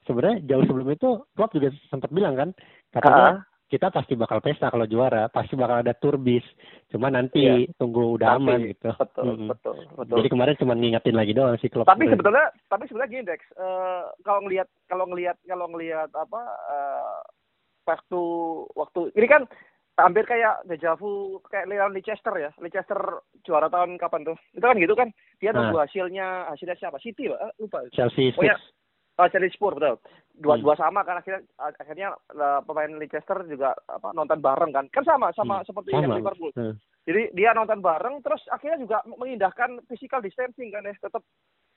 [0.03, 2.51] Sebenarnya jauh sebelum itu Klopp juga sempat bilang kan,
[2.91, 3.39] katanya Ah,
[3.73, 6.45] kita pasti bakal pesta kalau juara, pasti bakal ada turbis.
[6.87, 7.73] Cuma nanti Iya.
[7.75, 8.91] tunggu udah Nanti, aman gitu.
[8.93, 9.49] betul Mm-mm.
[9.49, 11.89] betul betul Jadi kemarin cuma ngingetin lagi doang sih Klopp.
[11.89, 17.19] tapi sebetulnya tapi sebenarnya gini Dex eh, kalau ngelihat kalau ngelihat kalau ngelihat apa eh,
[17.83, 18.21] waktu
[18.73, 19.43] waktu ini kan
[19.95, 23.01] hampir kayak deja vu kayak Leon Leicester ya Leicester
[23.43, 25.09] juara tahun kapan tuh itu kan gitu kan
[25.39, 25.65] dia Nah.
[25.65, 28.45] nunggu hasilnya hasilnya siapa City pak Eh, lupa Chelsea Oh
[29.15, 29.97] Oh, Chelsea Spurs betul.
[30.33, 30.73] Dua Hmm.
[30.79, 34.89] sama kan akhirnya akhirnya eh, pemain Leicester juga apa nonton bareng kan.
[34.89, 36.17] Kan sama sama Hmm, seperti sama.
[36.17, 36.53] Liverpool.
[36.53, 36.75] Hmm.
[37.03, 41.21] Jadi dia nonton bareng terus akhirnya juga mengindahkan physical distancing kan ya tetap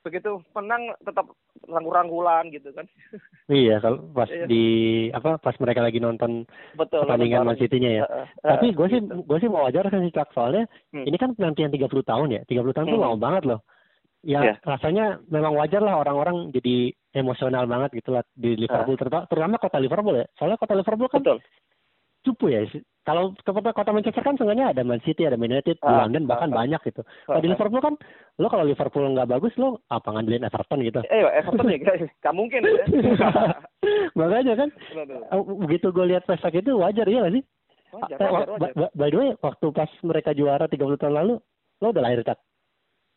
[0.02, 1.26] begitu menang tetap
[1.66, 2.86] rangkul-rangkulan gitu kan.
[3.46, 4.50] Iya, kalau pas Iya.
[4.50, 4.64] di
[5.12, 7.06] apa pas mereka lagi nonton Betul.
[7.06, 8.04] pertandingan Man City-nya ya.
[8.04, 9.22] Heeh, Tapi heeh, gue sih gitu.
[9.22, 11.04] gue sih mau wajar kan sih Cak soalnya Hmm.
[11.04, 12.42] ini kan penantian 30 tahun ya.
[12.44, 13.06] 30 tahun tuh Hmm.
[13.06, 13.60] lama banget loh.
[14.26, 14.54] Ya Iya.
[14.60, 19.78] rasanya memang wajar lah orang-orang jadi emosional banget gitu lah di Liverpool terutama, terutama kota
[19.78, 20.26] Liverpool ya.
[20.34, 21.40] Soalnya kota Liverpool kan betul.
[22.26, 22.66] cupu ya.
[23.06, 26.02] Kalau ke kota, kota Manchester kan sebenarnya ada Man City, ada Man United, di Ah,
[26.02, 26.60] London bahkan ah, ah.
[26.60, 27.06] banyak gitu.
[27.30, 27.48] Kalau di.
[27.48, 27.94] Liverpool kan
[28.36, 31.00] lo kalau Liverpool nggak bagus lo apa ngandelin Everton gitu.
[31.06, 32.10] Eh, Everton ya, guys.
[32.18, 32.82] Gak mungkin ya.
[34.18, 37.44] Makanya kan eh, begitu gue lihat pesta itu wajar ya nggak sih?
[37.94, 38.74] Wajar, Eh, wajar, wa- wajar.
[38.74, 41.34] by- by the way, waktu pas mereka juara 30 tahun lalu,
[41.78, 42.42] lo udah lahir Cak?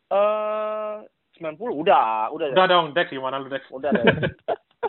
[0.09, 0.95] Eh,
[1.37, 2.45] 90 udah, udah.
[2.51, 3.63] Udah dong, Dex gimana lu Dex?
[3.69, 4.05] Udah deh.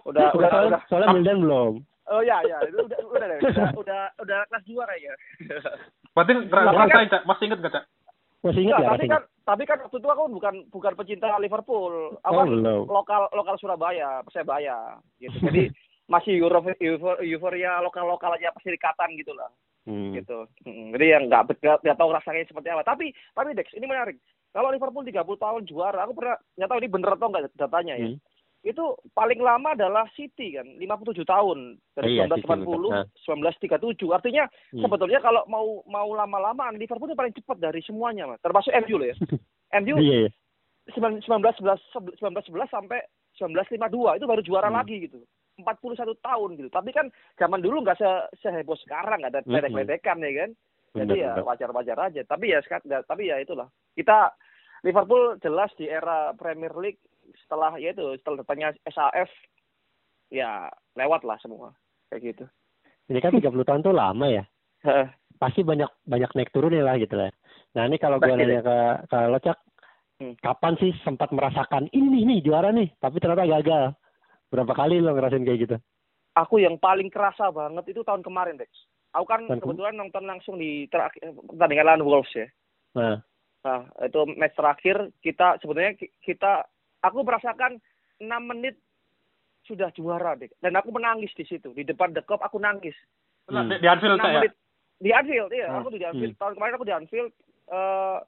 [0.06, 0.82] Udah, udah, soalnya, udah.
[0.86, 1.74] soalnya Mildan belum.
[2.10, 3.38] Oh ya, ya, itu udah, udah, deh.
[3.52, 5.14] udah, udah, udah kelas dua kayaknya.
[6.14, 7.22] Berarti ngerasain, Cak?
[7.26, 7.84] Masih inget gak, Cak?
[8.40, 8.88] Masih ingat Enggak, ya?
[8.88, 9.44] tapi Masih kan, ingat?
[9.44, 11.92] tapi kan waktu itu aku bukan, bukan pecinta Liverpool.
[12.16, 12.86] Oh, Apa belum.
[12.88, 15.36] lokal, lokal Surabaya, Persebaya, gitu.
[15.44, 15.62] Jadi
[16.12, 19.50] masih euro, euro, euforia lokal-lokal aja perserikatan gitu lah.
[19.88, 20.12] Hmm.
[20.12, 20.44] gitu.
[20.68, 22.84] Mm, Jadi yang nggak nggak nggak tahu rasanya seperti apa.
[22.84, 24.16] Tapi tapi Dex ini menarik.
[24.50, 28.08] Kalau Liverpool 30 tahun juara, aku pernah nggak tahu ini bener atau nggak datanya ya.
[28.10, 28.18] Hmm.
[28.60, 28.84] Itu
[29.14, 33.04] paling lama adalah City kan, 57 tahun dari Iya, City 1980 betul.
[33.24, 34.12] 1937.
[34.12, 34.82] Artinya Hmm.
[34.84, 38.42] sebetulnya kalau mau mau lama-lamaan Liverpool itu paling cepat dari semuanya, Mas.
[38.42, 39.16] Termasuk MU loh ya.
[39.80, 40.30] MU Iya, iya.
[40.90, 41.78] 1911
[42.20, 43.00] 1911 sampai
[43.38, 44.82] 1952 itu baru juara Hmm.
[44.82, 45.22] lagi gitu.
[45.56, 46.68] 41 tahun gitu.
[46.68, 48.08] Tapi kan zaman dulu nggak se
[48.40, 49.54] seheboh sekarang, nggak ada Hmm.
[49.56, 50.50] ledek-ledekan ya kan.
[50.90, 52.22] Jadi ya wajar-wajar aja.
[52.26, 53.70] Tapi ya nggak- tapi ya itulah.
[53.94, 54.34] Kita
[54.82, 56.98] Liverpool jelas di era Premier League
[57.46, 59.30] setelah ya itu setelah datangnya SAF
[60.30, 60.66] ya
[60.98, 61.70] lewat lah semua
[62.10, 62.44] kayak gitu.
[63.10, 64.44] Ini kan 30 tahun tuh lama ya.
[65.38, 67.30] Pasti banyak banyak naik turun lah gitu lah.
[67.76, 68.76] Nah ini kalau gue nanya ke
[69.06, 69.58] ke lo Cak,
[70.20, 70.36] Hmm.
[70.44, 73.96] kapan sih sempat merasakan ini nih, nih juara nih, tapi ternyata gagal.
[74.52, 75.76] Berapa kali lo ngerasain kayak gitu?
[76.36, 78.68] Aku yang paling kerasa banget itu tahun kemarin, Dex.
[79.10, 82.46] Aku kan kebetulan nonton langsung di terakhir pertandingan lawan Wolves ya.
[82.94, 83.18] Nah,
[83.60, 86.64] Nah, itu match terakhir kita sebetulnya ki- kita
[86.98, 87.76] aku merasakan
[88.16, 88.80] 6 menit
[89.62, 90.48] sudah juara deh.
[90.56, 91.68] Dan aku menangis di situ.
[91.70, 92.96] Di depan The Cup aku nangis.
[93.46, 93.68] Nah, Hmm.
[93.68, 94.40] di, di Anfield, 6 Cak, ya?
[94.40, 94.52] menit
[94.96, 95.76] di Anfield, iya, Hmm.
[95.76, 96.32] aku di Anfield.
[96.32, 96.40] Hmm.
[96.40, 97.30] Tahun kemarin aku di Anfield
[97.68, 98.18] eh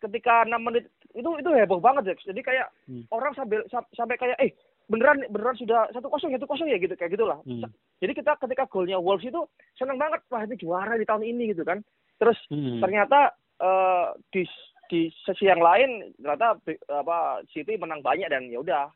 [0.00, 2.24] ketika 6 menit itu itu heboh banget, Dex.
[2.24, 3.04] Jadi kayak Hmm.
[3.10, 4.56] orang sambil sam- sampai kayak eh
[4.92, 7.40] beneran beneran sudah satu kosong satu kosong ya gitu kayak gitulah.
[7.48, 7.64] Hmm.
[8.04, 9.48] Jadi kita ketika golnya Wolves itu
[9.80, 11.80] seneng banget wah ini juara di tahun ini gitu kan.
[12.20, 12.84] Terus hmm.
[12.84, 14.44] ternyata eh, di
[14.92, 18.92] di sisi yang lain ternyata bi- apa City menang banyak dan ya udah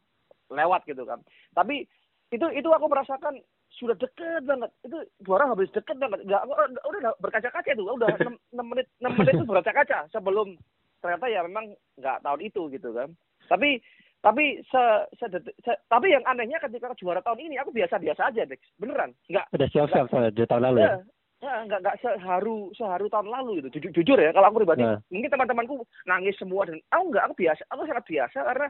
[0.52, 1.24] lewat gitu kan
[1.56, 1.88] tapi
[2.28, 3.40] itu itu aku merasakan
[3.80, 8.12] sudah deket banget itu juara habis deket banget nggak udah, udah berkaca-kaca itu udah
[8.52, 10.60] enam menit enam menit itu berkaca-kaca sebelum
[11.00, 13.08] ternyata ya memang nggak tahun itu gitu kan
[13.48, 13.80] tapi
[14.26, 14.82] tapi se,
[15.14, 15.30] se-
[15.62, 19.68] se- tapi yang anehnya ketika juara tahun ini aku biasa-biasa aja Dex beneran nggak Udah
[19.70, 20.90] siap-siap di tahun lalu ya.
[20.90, 20.94] Ya,
[21.38, 23.78] ya nggak nggak seharu seharu tahun lalu gitu.
[23.78, 24.98] Jujur, jujur ya, kalau aku pribadi, Nah.
[25.06, 28.68] mungkin teman-temanku nangis semua dan aku nggak, aku biasa, aku sangat biasa karena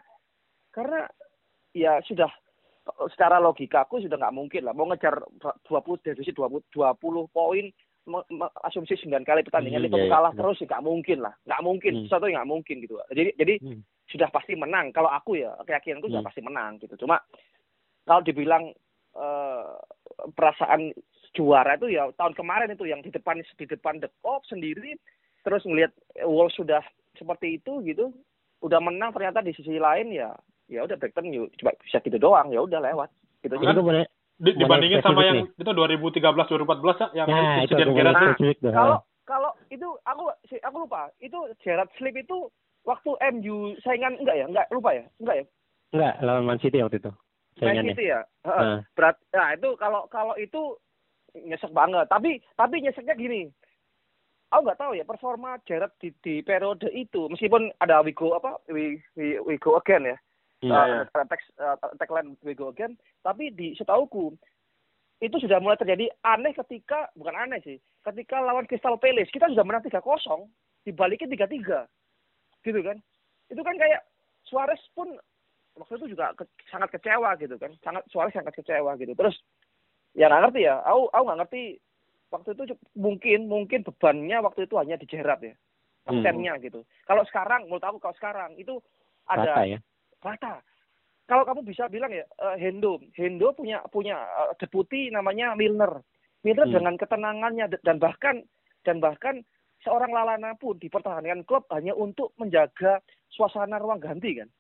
[0.71, 1.01] karena
[1.73, 2.29] ya sudah
[3.11, 5.25] secara logikaku sudah nggak mungkin lah mau ngejar
[5.65, 7.01] 20 defisit 20 20
[7.33, 7.65] poin
[8.63, 10.41] asumsi 9 kali pertandingan Hmm, itu iya, iya, kalah benar.
[10.45, 12.03] terus ya nggak mungkin lah nggak mungkin Hmm.
[12.07, 13.81] sesuatu yang nggak mungkin gitu jadi jadi Hmm.
[14.07, 14.91] Sudah pasti menang.
[14.91, 16.29] Kalau aku ya keyakinanku sudah Hmm.
[16.31, 16.95] pasti menang gitu.
[16.97, 17.19] Cuma
[18.05, 18.71] kalau dibilang
[19.17, 19.73] eh,
[20.37, 20.93] perasaan
[21.33, 24.93] juara itu ya tahun kemarin itu yang di depan di depan The Cop sendiri
[25.41, 25.89] terus ngelihat
[26.25, 26.85] Wolves sudah
[27.17, 28.13] seperti itu gitu
[28.61, 30.37] udah menang ternyata di sisi lain ya
[30.69, 33.09] ya udah Brighton cuma bisa gitu doang ya udah lewat.
[33.41, 34.05] Gitu boleh
[34.37, 37.73] Mana dibandingin sama yang itu 2013 2014 Cak, yang Nah, itu
[38.61, 38.69] tuh.
[38.69, 41.09] kalau kalau itu aku si- aku lupa.
[41.25, 42.53] Itu Gerard Slip itu
[42.87, 44.47] waktu MU saingan enggak ya?
[44.47, 45.05] Enggak lupa ya?
[45.19, 45.45] Enggak ya?
[45.93, 47.13] Enggak, lawan Man City waktu itu.
[47.13, 47.93] Man Saingannya.
[47.93, 48.21] City ya?
[48.47, 48.63] Heeh.
[48.63, 50.79] Nah, berat nah itu kalau kalau itu
[51.35, 52.07] nyesek banget.
[52.07, 53.51] Tapi tapi nyeseknya gini.
[54.55, 58.63] Aku nggak tahu ya performa Gerrard di, di periode itu meskipun ada we go apa
[58.71, 60.17] we we, we go again ya.
[60.65, 62.95] Iya, uh, tag uh, tagline we go again.
[63.27, 64.39] Tapi di setauku
[65.21, 69.65] itu sudah mulai terjadi aneh ketika bukan aneh sih ketika lawan Crystal Palace kita sudah
[69.65, 70.05] menang 3-0
[70.85, 71.89] dibalikin 3-3
[72.67, 72.99] gitu kan
[73.47, 74.03] itu kan kayak
[74.43, 75.15] Suarez pun
[75.79, 79.39] waktu itu juga ke- sangat kecewa gitu kan sangat Suarez sangat kecewa gitu terus
[80.19, 81.63] ya nggak ngerti ya aku aku nggak ngerti
[82.27, 82.63] waktu itu
[82.99, 85.55] mungkin mungkin bebannya waktu itu hanya di Gerrard ya
[86.07, 86.23] Hmm.
[86.23, 88.79] kaptennya gitu kalau sekarang menurut aku kalau sekarang itu
[89.27, 89.79] ada Rata ya.
[90.23, 90.63] rata.
[91.27, 95.99] Kalau kamu bisa bilang ya eh, Hendo, Hendo punya punya eh, deputi namanya Milner.
[96.47, 96.79] Milner Hmm.
[96.79, 98.47] dengan ketenangannya dan bahkan
[98.87, 99.43] dan bahkan
[99.87, 102.99] seorang Lalana pun dipertahankan klub hanya untuk menjaga
[103.31, 104.51] suasana ruang ganti kan.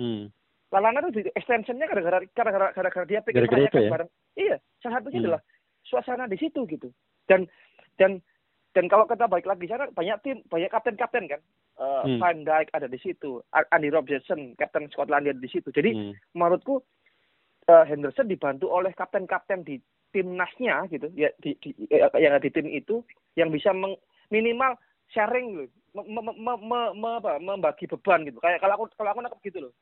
[0.00, 0.32] Hmm.
[0.72, 3.90] Lalana di extensionnya gara-gara gara-gara gara-gara dia Gara-gara itu merayakan ya?
[3.92, 4.10] bareng.
[4.40, 5.24] Iya, salah satunya Hmm.
[5.28, 5.40] adalah
[5.84, 6.88] suasana di situ gitu.
[7.28, 7.44] Dan
[8.00, 8.24] dan
[8.72, 11.40] dan kalau kita balik lagi sana banyak tim banyak kapten-kapten kan.
[11.76, 12.18] Eh, Hmm.
[12.22, 15.68] Van Dijk ada di situ, Andy Robertson, kapten Skotlandia di situ.
[15.68, 16.12] Jadi Hmm.
[16.32, 16.80] menurutku
[17.68, 19.78] eh, Henderson dibantu oleh kapten-kapten di
[20.10, 22.98] timnasnya gitu ya di, di eh, yang ada di tim itu
[23.38, 24.78] yang bisa meng- minimal
[25.10, 25.74] sharing gitu.
[25.90, 28.38] Me- me- me- me- me- apa, membagi beban gitu.
[28.38, 29.72] Kayak kalau aku kalau aku nangkep gitu loh.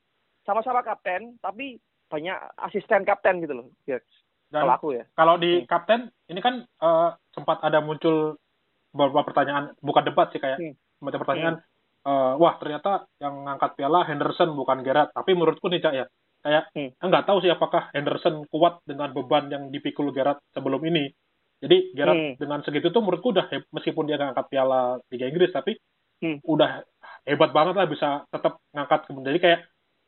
[0.43, 1.77] Sama-sama kapten tapi
[2.09, 2.33] banyak
[2.65, 3.67] asisten kapten gitu loh.
[3.85, 4.01] Ya
[4.49, 5.05] Dan kalau aku ya.
[5.13, 5.69] kalau di Hmm.
[5.69, 8.41] kapten ini kan eh, sempat ada muncul
[8.89, 10.73] beberapa pertanyaan bukan debat sih kayak Hmm.
[10.97, 11.55] semacam pertanyaan
[11.99, 15.13] eh, wah ternyata yang ngangkat piala Henderson bukan Gerrard.
[15.13, 16.05] Tapi menurutku nih cak ya
[16.41, 16.89] kayak Hmm.
[16.97, 21.13] nggak tahu sih apakah Henderson kuat dengan beban yang dipikul Gerrard sebelum ini
[21.59, 22.35] jadi Gerrard Hmm.
[22.39, 25.75] dengan segitu tuh menurutku udah meskipun dia nggak angkat piala Liga Inggris tapi
[26.19, 26.39] Hmm.
[26.43, 26.83] udah
[27.23, 29.59] hebat banget lah bisa tetap ngangkat kemudian jadi kayak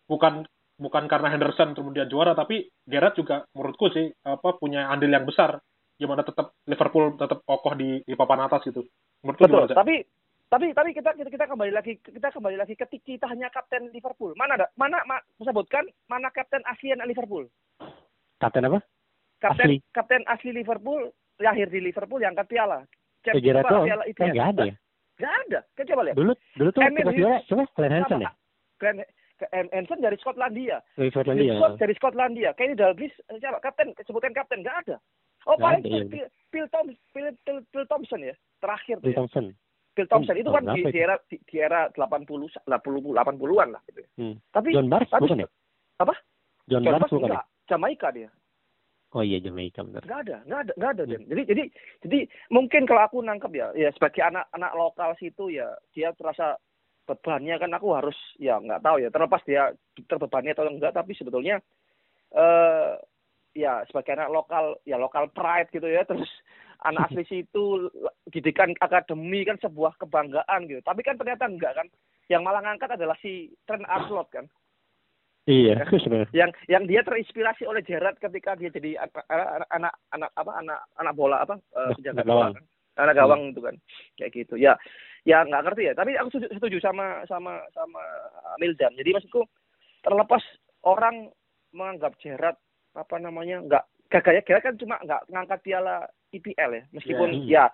[0.07, 0.43] bukan
[0.75, 5.61] bukan karena Henderson kemudian juara tapi Gerrard juga menurutku sih apa punya andil yang besar
[5.95, 8.83] gimana tetap Liverpool tetap kokoh di di papan atas gitu
[9.21, 9.77] menurutku betul gimana, Cak?
[9.77, 9.95] tapi
[10.51, 14.35] tapi tapi kita kita, kita kembali lagi kita kembali lagi ketika kita hanya kapten Liverpool
[14.35, 17.47] mana ada mana ma, sebutkan mana kapten asli anak Liverpool
[18.35, 18.81] Kapten apa?
[19.37, 19.77] kapten Asli.
[19.93, 22.83] kapten asli Liverpool lahir di Liverpool yang angkat piala
[23.21, 23.85] apa, doang.
[23.85, 24.33] piala IPL.
[24.33, 24.75] nggak ada ya?
[25.21, 25.59] Nggak ada.
[25.77, 26.15] Kan coba lihat.
[26.17, 28.31] Dulu dulu tuh pas juara coba Glenn Hansen ya?
[28.81, 28.97] Glenn
[29.73, 30.77] Hansen dari Skotlandia.
[30.97, 31.53] Dari Scotland Dari.
[31.57, 32.49] Skot, dari Skotlandia.
[32.57, 33.61] Kenny Dalglish eh, siapa?
[33.61, 34.97] Kapten, sebutkan kapten nggak ada.
[35.49, 36.05] Oh, paling iya.
[36.05, 36.65] Phil, Phil,
[37.13, 37.33] Phil,
[37.73, 38.33] Phil, Thompson ya.
[38.61, 39.17] Terakhir Phil.
[39.17, 39.45] Thompson.
[39.97, 40.97] Phil Thompson itu Hmm, kan di, itu?
[41.01, 43.99] era di, di era 80 80 80-an lah gitu.
[44.05, 44.09] ya.
[44.21, 44.35] Hmm.
[44.53, 45.49] Tapi John Barnes bukan ya?
[45.97, 46.13] Apa?
[46.69, 47.41] John, John Barnes Barnes bukan ya?
[47.69, 48.29] Jamaika dia.
[49.11, 50.07] Oh iya Jamaica benar.
[50.07, 51.27] nggak ada nggak ada nggak ada Hmm.
[51.27, 51.63] Jadi jadi
[52.07, 56.55] jadi mungkin kalau aku nangkep ya ya sebagai anak anak lokal situ ya dia terasa
[57.03, 59.75] bebannya kan aku harus ya nggak tahu ya terlepas dia
[60.07, 61.59] terbebani atau enggak tapi sebetulnya
[62.31, 62.95] eh
[63.51, 66.31] ya sebagai anak lokal ya lokal pride gitu ya terus
[66.87, 67.91] anak asli situ
[68.31, 71.87] didikan akademi kan sebuah kebanggaan gitu tapi kan ternyata enggak kan
[72.31, 74.47] yang malah ngangkat adalah si Trent Arnold kan
[75.49, 76.29] Iya, benar.
[76.37, 79.01] yang yang dia terinspirasi oleh Gerrard ketika dia jadi
[79.73, 82.63] anak anak apa anak anak bola apa eh, penjaga bola kan.
[83.01, 83.75] Anak gawang itu kan.
[84.21, 84.53] Kayak gitu.
[84.61, 84.77] Ya
[85.25, 85.93] ya nggak ngerti ya.
[85.97, 88.03] Tapi aku setuju, setuju sama sama sama
[88.61, 88.93] Mildan.
[88.93, 89.41] Jadi maksudku
[90.05, 90.45] terlepas
[90.85, 91.33] orang
[91.73, 92.61] menganggap Gerrard
[92.93, 96.83] apa namanya nggak gaganya Gerrard kan cuma nggak ngangkat piala IPL ya.
[96.93, 97.65] Meskipun ya.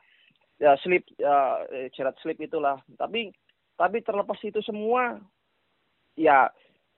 [0.58, 2.80] ya slip ya eh, Gerrard slip itulah.
[2.96, 3.28] Tapi
[3.76, 5.20] tapi terlepas itu semua
[6.16, 6.48] ya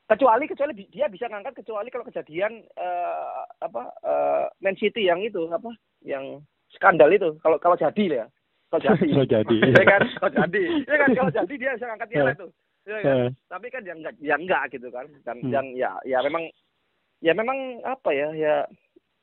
[0.09, 5.45] kecuali kecuali dia bisa ngangkat kecuali kalau kejadian eh, apa eh, Man City yang itu
[5.53, 5.69] apa
[6.01, 6.41] yang
[6.73, 7.37] skandal itu.
[7.45, 8.25] Kalau kalau jadi ya.
[8.73, 9.07] Kalau jadi.
[9.13, 9.55] So jadi.
[9.77, 10.01] ya kan?
[10.17, 10.63] Kalau jadi.
[10.89, 11.09] Ya kan?
[11.13, 12.47] Kalau jadi dia bisa ngangkat piala itu
[12.89, 13.13] ya kan?
[13.13, 15.05] Eh, tapi kan yang enggak yang enggak gitu kan.
[15.21, 15.53] Dan Hmm.
[15.53, 16.49] yang ya ya memang
[17.21, 18.55] ya memang apa ya ya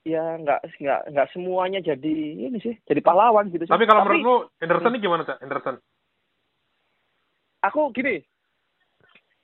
[0.06, 2.14] ya enggak enggak enggak semuanya jadi
[2.46, 3.72] ini sih jadi pahlawan gitu sih.
[3.74, 5.42] tapi kalau menurut lu Henderson ini gimana cak?
[5.42, 5.82] Henderson?
[7.66, 8.22] Aku gini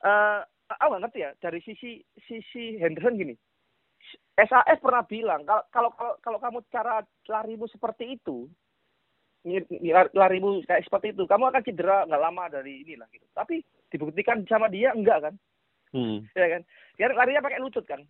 [0.02, 0.40] eh
[0.78, 1.90] aku nggak ngerti ya dari sisi
[2.28, 3.34] sisi Henderson gini.
[4.36, 8.50] SAS pernah bilang kalau kalau kalau, kalau kamu cara larimu seperti itu
[10.14, 13.26] larimu kayak seperti itu kamu akan cedera nggak lama dari inilah gitu.
[13.34, 15.34] Tapi dibuktikan sama dia enggak kan?
[15.92, 16.22] Hmm.
[16.38, 16.62] ya kan?
[16.98, 18.02] Dia larinya pakai lutut kan?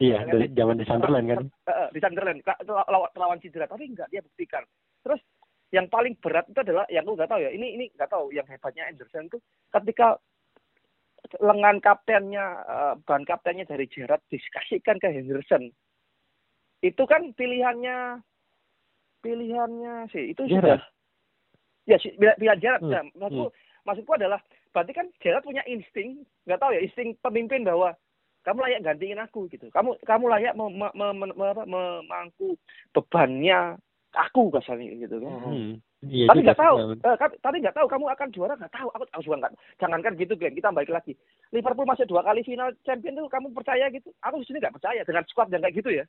[0.00, 0.56] Iya, Ya, dari kan?
[0.56, 1.44] zaman di Sunderland kan.
[1.68, 2.40] Eh, di Sunderland.
[3.14, 4.64] Lawan cedera tapi enggak dia buktikan.
[5.04, 5.20] Terus
[5.70, 8.42] yang paling berat itu adalah yang aku nggak tahu ya ini ini nggak tahu yang
[8.50, 9.38] hebatnya Anderson itu
[9.70, 10.18] ketika
[11.38, 15.70] lengan kaptennya eh, ban kaptennya dari Gerrard dikasihkan ke Henderson.
[16.82, 18.24] Itu kan pilihannya
[19.20, 20.80] pilihannya sih itu sudah.
[21.88, 23.46] Ya pilihan, Gerrard Hmm, Nah, maksudku
[23.84, 24.40] maksudku adalah
[24.72, 27.92] berarti kan Gerrard punya insting nggak tahu ya insting pemimpin bahwa
[28.40, 29.68] kamu layak gantiin aku gitu.
[29.68, 32.56] Kamu kamu layak mem- mem- mem- memangku
[32.96, 33.76] bebannya
[34.16, 35.30] aku kasarnya gitu kan.
[35.30, 35.74] Hmm.
[36.00, 36.76] Iya tapi nggak tahu.
[36.96, 38.88] eh, tapi nggak tahu kamu akan juara nggak tahu.
[38.96, 41.12] Aku, aku juga nggak jangankan gitu Glenn kita balik lagi.
[41.52, 44.08] Liverpool masuk dua kali final champion tuh kamu percaya gitu?
[44.24, 46.04] Aku di sini nggak percaya dengan squad yang kayak gitu ya.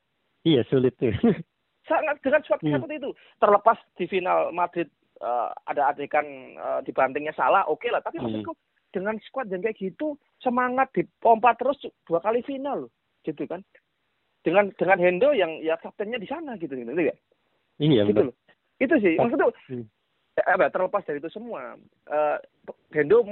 [0.48, 1.12] Iya sulit tuh.
[1.92, 2.72] sangat dengan squad Hmm.
[2.80, 3.10] seperti itu.
[3.36, 4.88] Terlepas di final Madrid
[5.20, 6.24] eh, ada adegan
[6.56, 8.00] eh, dibantingnya salah oke lah.
[8.00, 8.32] Tapi Hmm.
[8.32, 8.56] maksudku
[8.96, 11.76] dengan squad yang kayak gitu semangat dipompa terus
[12.08, 12.92] dua kali final loh.
[13.28, 13.60] Gitu kan.
[14.40, 16.72] Dengan dengan Hendo yang ya kaptennya di sana gitu.
[16.72, 17.16] Gitu, gitu ya
[17.80, 18.26] iya gitu benar.
[18.30, 18.36] loh
[18.82, 19.14] itu sih.
[19.14, 19.86] Maksudku Hmm.
[20.34, 21.78] eh, apa, terlepas dari itu semua.
[22.10, 22.38] Eh,
[22.90, 23.22] Hendo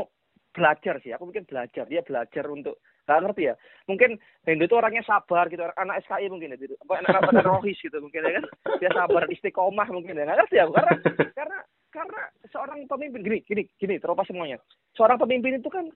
[0.55, 1.11] belajar sih.
[1.11, 1.85] Aku mungkin belajar.
[1.91, 2.79] Dia belajar untuk
[3.09, 3.55] nggak ngerti ya.
[3.91, 5.67] Mungkin Hendo itu orangnya sabar gitu.
[5.75, 6.59] Anak SKI mungkin ya.
[6.61, 6.79] Gitu.
[6.87, 8.45] apa anak anak rohis gitu mungkin ya kan.
[8.79, 10.25] Dia sabar istiqomah mungkin ya.
[10.29, 10.95] Nggak ngerti ya karena
[11.35, 11.59] karena
[11.91, 12.21] karena
[12.55, 14.63] seorang pemimpin gini gini gini terlepas semuanya.
[14.95, 15.91] Seorang pemimpin itu kan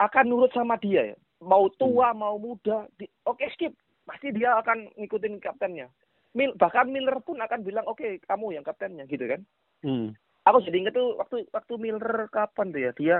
[0.00, 1.16] akan nurut sama dia ya.
[1.40, 3.76] Mau tua mau muda di, oke skip.
[4.08, 5.86] Pasti dia akan ngikutin kaptennya
[6.30, 9.42] Mil, bahkan Miller pun akan bilang oke kamu yang kaptennya gitu kan
[9.80, 10.12] Hmm.
[10.44, 13.16] aku jadi inget tuh waktu waktu Miller kapan tuh ya dia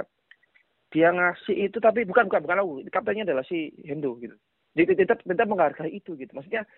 [0.92, 4.36] dia ngasih itu tapi bukan bukan bukan aku kaptennya adalah si Hendo gitu
[4.76, 6.68] dia tetap tetap menghargai itu gitu maksudnya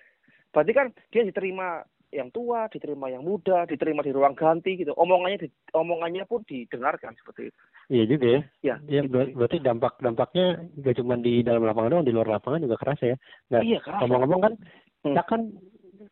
[0.55, 5.45] berarti kan dia diterima yang tua diterima yang muda diterima di ruang ganti gitu omongannya
[5.45, 7.61] di, omongannya pun didengarkan seperti itu
[7.93, 8.41] Iya juga ya.
[8.63, 9.13] ya Ya gitu.
[9.13, 13.01] ber- berarti dampak dampaknya gak cuma di dalam lapangan doang, di luar lapangan juga keras
[13.05, 13.17] ya.
[13.53, 14.55] Nah, iya ngomong-ngomong kan,
[15.03, 15.19] Hmm.
[15.19, 15.41] kan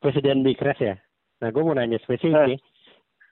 [0.01, 0.96] presiden Big Crash ya.
[1.40, 2.59] Nah, gue mau nanya spesifik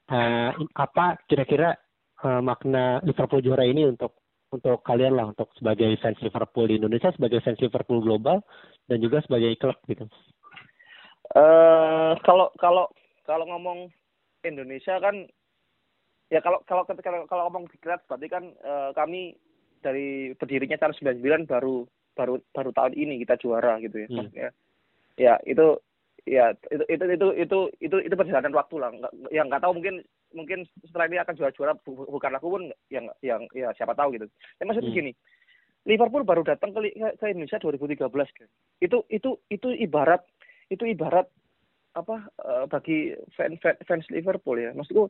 [0.09, 0.53] Eh.
[0.57, 1.77] in- apa kira-kira
[2.19, 7.13] eh, makna Liverpool juara ini untuk untuk kalian lah, untuk sebagai fans Liverpool di Indonesia,
[7.13, 8.41] sebagai fans Liverpool global,
[8.89, 10.09] dan juga sebagai klub gitu.
[11.37, 12.89] eh kalau kalau
[13.29, 13.93] kalau ngomong
[14.41, 15.29] Indonesia kan
[16.33, 19.37] ya kalau kalau kalau, kalau ngomong Big Reds berarti kan eh, kami
[19.85, 21.85] dari berdirinya tahun 99 baru
[22.17, 24.09] baru baru tahun ini kita juara gitu ya.
[24.09, 24.17] Hmm.
[24.25, 24.49] Maksudnya,
[25.21, 25.77] ya itu
[26.29, 28.93] ya itu itu itu itu itu itu perjalanan waktu lah.
[28.93, 30.05] Nggak, yang nggak tahu mungkin
[30.37, 32.63] mungkin setelah ini akan juara-juara bu- bukan aku pun
[32.93, 34.29] yang yang ya siapa tahu gitu.
[34.29, 34.99] Tapi maksudnya Hmm.
[35.01, 35.13] gini,
[35.89, 38.49] Liverpool baru datang ke, ke Indonesia 2013 kan.
[38.79, 40.21] Itu itu itu ibarat
[40.69, 41.25] itu ibarat
[41.97, 42.99] apa eh, bagi
[43.33, 44.77] fans fans, fans Liverpool ya.
[44.77, 45.09] Maksudku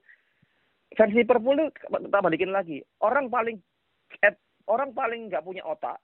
[0.94, 2.78] fans Liverpool itu tak balikin lagi.
[3.02, 3.58] Orang paling
[4.22, 4.34] eh,
[4.70, 5.98] orang paling nggak punya otak,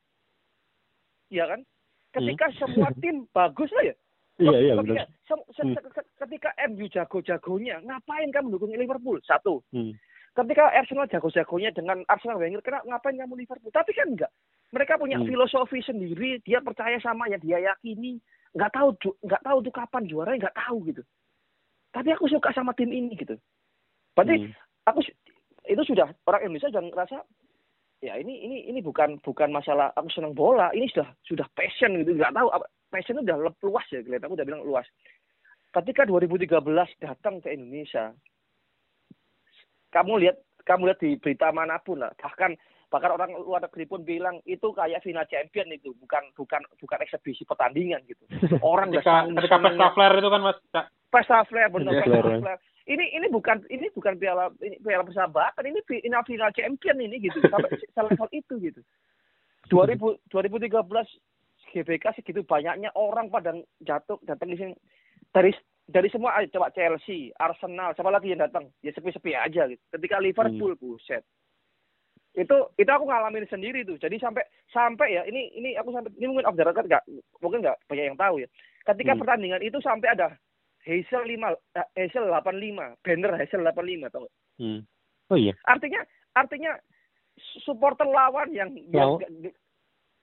[1.30, 1.62] ya kan?
[2.10, 3.96] Ketika semua tim bagus lah ya.
[4.34, 5.06] Iya, iya, ketika, benar.
[5.54, 5.74] Hmm.
[6.18, 9.22] ketika MU jago-jagonya, ngapain kamu dukung Liverpool?
[9.22, 9.62] Satu.
[9.70, 9.94] Hmm.
[10.34, 13.70] Ketika Arsenal jago-jagonya dengan Arsenal Wenger, kenapa ngapain kamu Liverpool?
[13.70, 14.32] Tapi kan enggak.
[14.74, 15.30] Mereka punya Hmm.
[15.30, 18.18] filosofi sendiri, dia percaya sama yang dia yakini.
[18.58, 21.02] Nggak tahu ju- nggak tahu tuh kapan juaranya, nggak tahu gitu.
[21.94, 23.38] Tapi aku suka sama tim ini gitu.
[24.18, 24.50] Berarti Hmm.
[24.82, 24.98] aku
[25.70, 27.16] itu sudah orang Indonesia sudah ngerasa
[28.04, 32.12] ya ini ini ini bukan bukan masalah aku senang bola ini sudah sudah passion gitu
[32.12, 34.30] nggak tahu apa passion itu udah luas ya kelihatan.
[34.30, 34.86] Aku udah bilang luas.
[35.74, 36.46] Ketika 2013
[37.02, 38.14] datang ke Indonesia
[39.90, 42.14] kamu lihat kamu lihat di berita mana pun lah.
[42.14, 42.54] Bahkan
[42.94, 47.42] bahkan orang luar negeri pun bilang itu kayak final champion itu bukan bukan bukan eksebisi
[47.42, 48.22] pertandingan gitu.
[48.62, 50.58] Orang Ketika ketika pesta flare itu kan Mas.
[51.10, 52.38] Pesta flare benar pesta flare.
[52.38, 57.18] flare ini ini bukan ini bukan piala ini piala persahabatan ini final final champion ini
[57.18, 57.42] gitu.
[57.50, 58.80] Sampai selevel itu gitu.
[59.72, 60.78] 2000 2013
[61.74, 63.50] GBK segitu banyaknya orang pada
[63.82, 64.72] jatuh datang di sini
[65.34, 65.50] dari
[65.84, 70.22] dari semua ayo coba Chelsea Arsenal siapa lagi yang datang ya sepi-sepi aja gitu ketika
[70.22, 71.26] Liverpool buset
[72.34, 76.30] itu itu aku ngalamin sendiri tuh jadi sampai sampai ya ini ini aku sampai ini
[76.30, 77.04] mungkin off the record nggak
[77.42, 78.48] mungkin nggak banyak yang tahu ya
[78.86, 79.20] ketika Hmm.
[79.22, 80.28] pertandingan itu sampai ada
[80.84, 84.34] Hazel 5 eh, Hazel 85 banner Hazel 85 tau nggak?
[84.60, 84.80] Hmm.
[85.32, 85.54] Oh iya.
[85.64, 86.04] artinya
[86.36, 86.76] artinya
[87.64, 89.18] supporter lawan yang yang.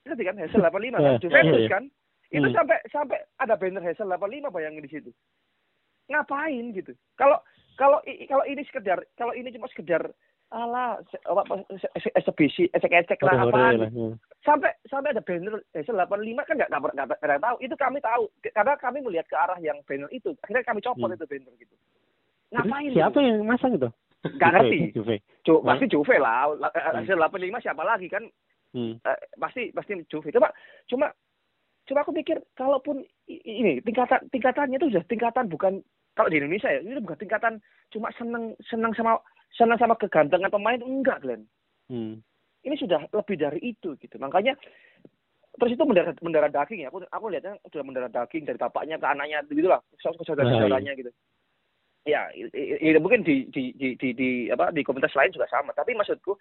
[0.03, 0.35] Ngerti kan?
[0.37, 1.69] Hazel 85 kan Juventus iya, iya.
[1.69, 1.83] kan?
[2.27, 2.55] Itu Hmm.
[2.55, 5.11] sampai sampai ada banner Hazel 85 bayangin di situ.
[6.07, 6.91] Ngapain gitu?
[7.15, 7.39] Kalau
[7.75, 10.11] kalau kalau ini sekedar kalau ini cuma sekedar
[10.51, 13.75] ala apa apa, se- eksebisi ecek-ecek lah Hore-hore apaan?
[13.77, 14.07] lah, ya.
[14.43, 17.55] sampai sampai ada banner Hazel 85 kan nggak nggak nggak tahu.
[17.59, 18.23] Itu kami tahu.
[18.45, 20.35] Karena kami melihat ke arah yang banner itu.
[20.41, 21.15] Akhirnya kami copot Hmm.
[21.15, 21.75] itu banner gitu.
[22.51, 23.19] Ngapain siapa gitu?
[23.23, 23.87] yang masang itu?
[24.21, 24.79] Juve, ngerti.
[24.93, 25.15] Juve.
[25.41, 26.51] Ju- pasti Juve lah.
[26.53, 28.27] La- Hazel 85 siapa lagi kan
[28.71, 28.95] Hmm.
[29.03, 30.31] Eh, pasti pasti Juve.
[30.31, 30.47] Cuma
[30.87, 31.11] cuma
[31.83, 35.83] cuma aku pikir kalaupun ini tingkatan tingkatannya itu sudah tingkatan bukan
[36.15, 37.53] kalau di Indonesia ya itu bukan tingkatan
[37.91, 39.19] cuma seneng seneng sama
[39.51, 41.43] seneng sama kegantengan pemain enggak Glenn.
[41.91, 42.23] Hmm.
[42.61, 44.15] ini sudah lebih dari itu gitu.
[44.21, 44.53] Makanya
[45.57, 46.93] terus itu mendarah mendarah daging ya.
[46.93, 51.11] Aku aku lihatnya sudah mendarah daging dari bapaknya ke anaknya gitu lah saudara saudaranya gitu.
[52.05, 55.49] Ya i- i- i- mungkin di di, di di di apa di komunitas lain juga
[55.49, 55.73] sama.
[55.73, 56.37] Tapi maksudku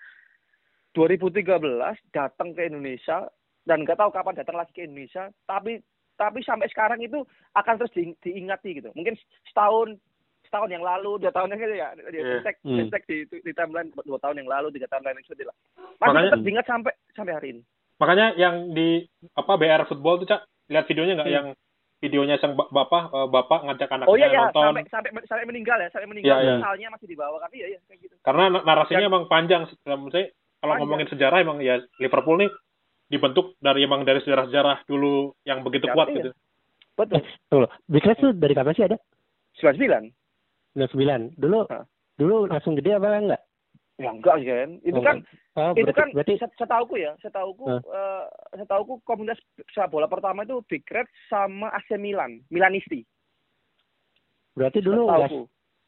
[0.92, 1.46] 2013
[2.10, 3.30] datang ke Indonesia
[3.62, 5.78] dan nggak tahu kapan datang lagi ke Indonesia tapi
[6.14, 7.24] tapi sampai sekarang itu
[7.54, 9.14] akan terus di, diingati gitu mungkin
[9.46, 9.96] setahun
[10.42, 12.26] setahun yang lalu dua tahun yang lalu ya di Iya.
[12.34, 12.78] hashtag, Hmm.
[12.78, 15.56] hashtag di, di timeline dua tahun yang lalu tiga tahun lalu seperti lah
[15.94, 17.62] masih Makanya- tetap diingat sampai sampai hari ini
[17.96, 21.36] Makanya yang di apa BR Football tuh Cak, lihat videonya nggak Hmm.
[21.36, 21.46] yang
[22.00, 25.44] videonya sang ba- bapak eh, bapak ngajak anaknya oh iya ya nonton sampai sampai sampai
[25.44, 26.54] meninggal ya sampai meninggal Iya, iya.
[26.56, 29.62] misalnya masih dibawa kan iya iya kayak gitu karena na- narasinya Dan- emang panjang
[30.08, 30.26] saya
[30.60, 32.50] kalau ngomongin sejarah emang ya Liverpool nih
[33.08, 36.16] dibentuk dari emang dari sejarah-sejarah dulu yang begitu Ya, kuat iya.
[36.20, 36.30] gitu.
[36.94, 38.96] betul Tunggu, Big Reds tuh dari kapan sih ada?
[39.58, 40.12] 99
[40.76, 41.34] 99.
[41.34, 41.84] Dulu Hah.
[42.14, 43.42] dulu langsung gede apa enggak?
[43.96, 45.16] ya enggak sih kan itu Oh, kan
[45.58, 47.80] Oh, itu berarti, kan berarti set- setauku ya setauku Hah?
[47.82, 48.24] eh,
[48.56, 49.36] setauku komunitas
[49.68, 53.04] sepak bola pertama itu Big Red sama AC Milan Milanisti
[54.52, 55.40] berarti dulu nggak setauku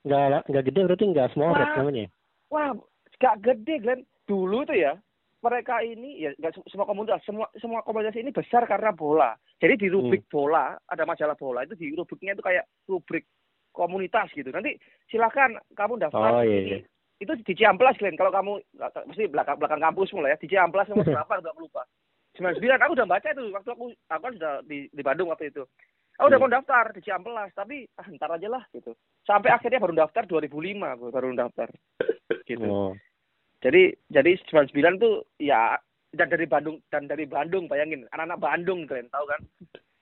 [0.03, 1.77] nggak nggak gede berarti nggak small red Wah.
[1.79, 2.03] namanya.
[2.03, 2.09] ya?
[2.51, 2.69] wah
[3.17, 4.03] gak gede Glenn
[4.33, 4.97] dulu tuh ya
[5.43, 9.37] mereka ini ya nggak se- semua komunitas semua semua komunitas ini besar karena bola.
[9.61, 13.29] Jadi di rubrik bola ada majalah bola itu di rubriknya itu kayak rubrik
[13.71, 14.49] komunitas gitu.
[14.49, 16.71] Nanti silakan kamu Oh, daftar iya, ini.
[16.73, 16.79] iya.
[17.19, 18.17] Itu di Ciamplas Glenn.
[18.17, 18.53] Kalau kamu
[19.07, 21.83] mesti belakang belakang kampus mulai ya di Ciamplas nomor berapa nggak lupa.
[22.33, 25.63] 99 aku udah baca itu waktu aku aku kan sudah di di Bandung waktu itu.
[26.17, 26.49] Aku udah Hmm.
[26.49, 28.95] mau daftar di Ciamplas tapi ah, ntar aja lah gitu.
[29.27, 30.49] Sampai akhirnya baru daftar 2005
[30.87, 31.69] aku baru daftar.
[32.49, 32.67] Gitu.
[32.67, 32.91] Oh.
[33.63, 35.79] Jadi jadi 99 tuh ya
[36.13, 39.43] dan dari Bandung dan dari Bandung bayangin anak-anak Bandung kalian tahu kan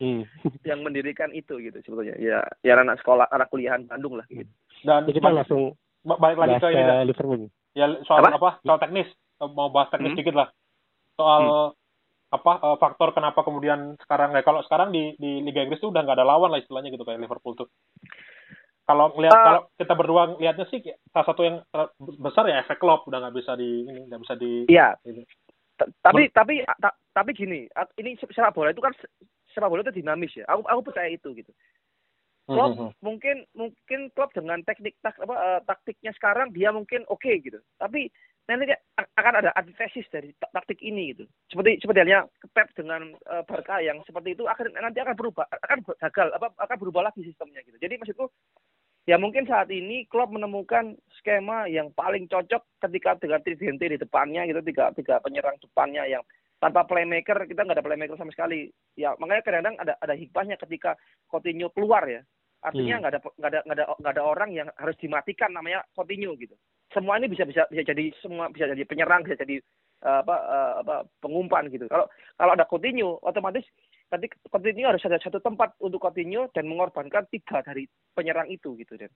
[0.01, 0.25] Hmm.
[0.65, 4.49] yang mendirikan itu gitu sebetulnya ya ya anak sekolah anak kuliahan Bandung lah gitu.
[4.81, 7.05] Dan Jadi kita langsung balik lagi ke ini dah.
[7.05, 7.53] Liverpool.
[7.77, 8.33] ya soal Apa?
[8.35, 8.51] apa?
[8.65, 9.13] Soal teknis.
[9.39, 10.19] Mau bahas teknis Hmm.
[10.19, 10.49] dikit lah.
[11.15, 11.77] Soal
[12.33, 16.01] apa eh, faktor kenapa kemudian sekarang kayak kalau sekarang di di Liga Inggris tuh udah
[16.01, 17.69] nggak ada lawan lah istilahnya gitu kayak Liverpool tuh.
[18.91, 19.45] Kalau ngelihat Ah.
[19.47, 20.83] kalau kita berdua lihatnya sih
[21.15, 21.63] salah satu yang
[22.19, 24.99] besar ya efek Klopp udah nggak bisa di ini nggak bisa di Iya.
[25.07, 25.23] ini.
[25.79, 29.11] Tapi tapi ta- tapi gini, ini se- sepak bola itu kan se-
[29.55, 30.43] sepak bola itu dinamis ya.
[30.51, 31.55] Aku aku percaya itu gitu.
[32.51, 32.91] Klopp Mhm.
[32.99, 37.63] mungkin mungkin Klopp dengan teknik tak, apa eh, taktiknya sekarang dia mungkin oke gitu.
[37.79, 38.11] Tapi
[38.51, 41.31] nanti akan ada antitesis dari ta- taktik ini gitu.
[41.47, 45.87] Seperti seperti halnya Pep dengan eh, Barca yang seperti itu akan nanti akan berubah akan
[45.97, 47.79] gagal apa akan berubah lagi sistemnya gitu.
[47.79, 48.27] Jadi maksudku
[49.09, 54.45] ya mungkin saat ini Klopp menemukan skema yang paling cocok ketika dengan Tridente di depannya
[54.49, 56.23] gitu tiga tiga penyerang depannya yang
[56.61, 58.69] tanpa playmaker kita nggak ada playmaker sama sekali.
[58.95, 60.97] Ya makanya kadang-kadang ada ada hikmahnya ketika
[61.33, 62.21] Coutinho keluar ya.
[62.61, 63.01] Artinya Hmm.
[63.01, 66.53] nggak ada nggak ada nggak ada nggak ada orang yang harus dimatikan namanya Coutinho gitu.
[66.93, 69.57] Semua ini bisa bisa bisa jadi semua bisa jadi penyerang bisa jadi
[70.05, 70.95] eh, apa eh, apa
[71.25, 71.89] pengumpan gitu.
[71.89, 72.05] Kalau
[72.37, 73.65] kalau ada Coutinho otomatis
[74.11, 78.99] nanti Coutinho harus ada satu tempat untuk Coutinho dan mengorbankan tiga dari penyerang itu gitu
[78.99, 79.11] dan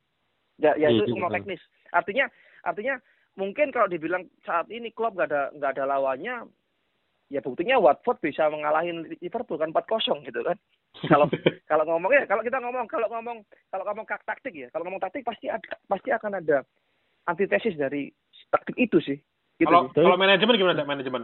[0.57, 1.12] ya, ya Iya itu juga.
[1.18, 2.26] semua teknis artinya
[2.62, 2.95] artinya
[3.34, 6.47] mungkin kalau dibilang saat ini klub nggak ada nggak ada lawannya
[7.26, 10.55] ya buktinya Watford bisa mengalahin Liverpool kan 4-0 gitu kan
[11.11, 11.26] kalau
[11.66, 13.42] kalau ngomongnya kalau kita ngomong kalau ngomong
[13.74, 16.62] kalau ngomong kak- taktik ya kalau ngomong taktik pasti ada pasti akan ada
[17.26, 18.14] antitesis dari
[18.55, 19.18] taktik itu sih
[19.59, 19.99] gitu Kalau sih.
[19.99, 20.86] kalau manajemen gimana Dak?
[20.86, 21.22] manajemen?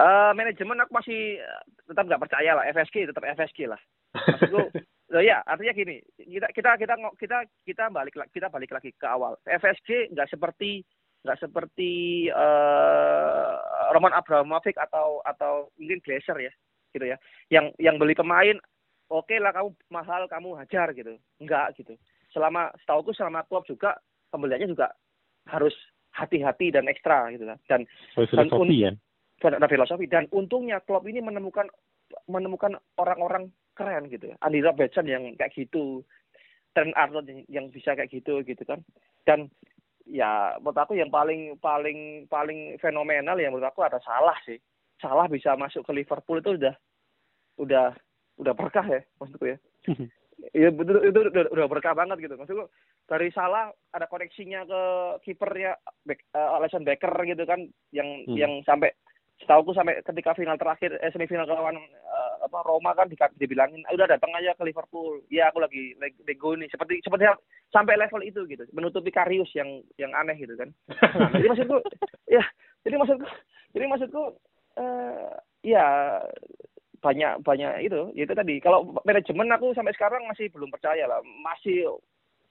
[0.00, 2.64] Eh, manajemen aku masih eh, tetap nggak percaya lah.
[2.72, 3.80] FSG tetap FSG lah.
[4.16, 4.64] Maksudku
[5.10, 5.98] Loh ya artinya gini.
[6.14, 9.34] Kita kita kita kita kita balik kita balik lagi ke awal.
[9.42, 10.86] FSG nggak seperti
[11.26, 11.92] nggak seperti
[12.30, 13.54] eh
[13.90, 16.52] Roman Abramovich atau atau mungkin Glazer ya
[16.94, 17.18] gitu ya.
[17.50, 18.54] Yang yang beli pemain
[19.10, 21.18] oke lah kamu mahal kamu hajar gitu.
[21.42, 21.98] Enggak gitu.
[22.30, 23.98] Selama setauku selama klub juga
[24.30, 24.94] pembeliannya juga
[25.50, 25.74] harus
[26.14, 27.58] hati-hati dan ekstra gitu lah.
[27.66, 27.82] Dan
[28.14, 28.94] filosofi ya.
[29.48, 30.04] Ada filosofi.
[30.04, 31.70] Dan untungnya klub ini menemukan
[32.28, 34.36] menemukan orang-orang keren gitu ya.
[34.44, 36.04] Andy Robertson yang kayak gitu.
[36.70, 38.78] Trent Arnold yang, yang bisa kayak gitu gitu kan.
[39.26, 39.50] Dan
[40.06, 44.58] ya menurut aku yang paling paling paling fenomenal yang menurut aku ada salah sih.
[45.02, 46.74] Salah bisa masuk ke Liverpool itu udah
[47.58, 47.86] udah
[48.38, 49.58] udah berkah ya maksudku ya.
[50.54, 52.38] Iya betul itu udah, udah berkah banget gitu.
[52.38, 52.70] Maksudku
[53.10, 54.82] dari salah ada koneksinya ke
[55.26, 55.74] kipernya
[56.06, 58.38] Beck, eh, Alisson Becker gitu kan yang Hmm.
[58.38, 58.94] yang sampai
[59.40, 63.96] setauku sampai ketika final terakhir eh, semifinal lawan eh, apa Roma kan di, dibilangin "Ah,
[63.96, 65.24] udah datang aja ke Liverpool.
[65.32, 67.26] Ya aku lagi leg- lego nih seperti seperti
[67.72, 70.68] sampai level itu gitu menutupi Karius yang yang aneh gitu kan.
[70.88, 71.78] Nah, jadi maksudku
[72.28, 72.44] ya
[72.84, 73.26] jadi maksudku
[73.72, 74.22] jadi maksudku
[74.78, 75.30] eh
[75.64, 75.86] ya
[77.00, 78.60] banyak banyak itu itu tadi.
[78.60, 81.24] Kalau manajemen aku sampai sekarang masih belum percaya lah.
[81.24, 81.88] Masih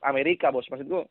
[0.01, 0.65] Amerika bos.
[0.73, 1.05] Maksudku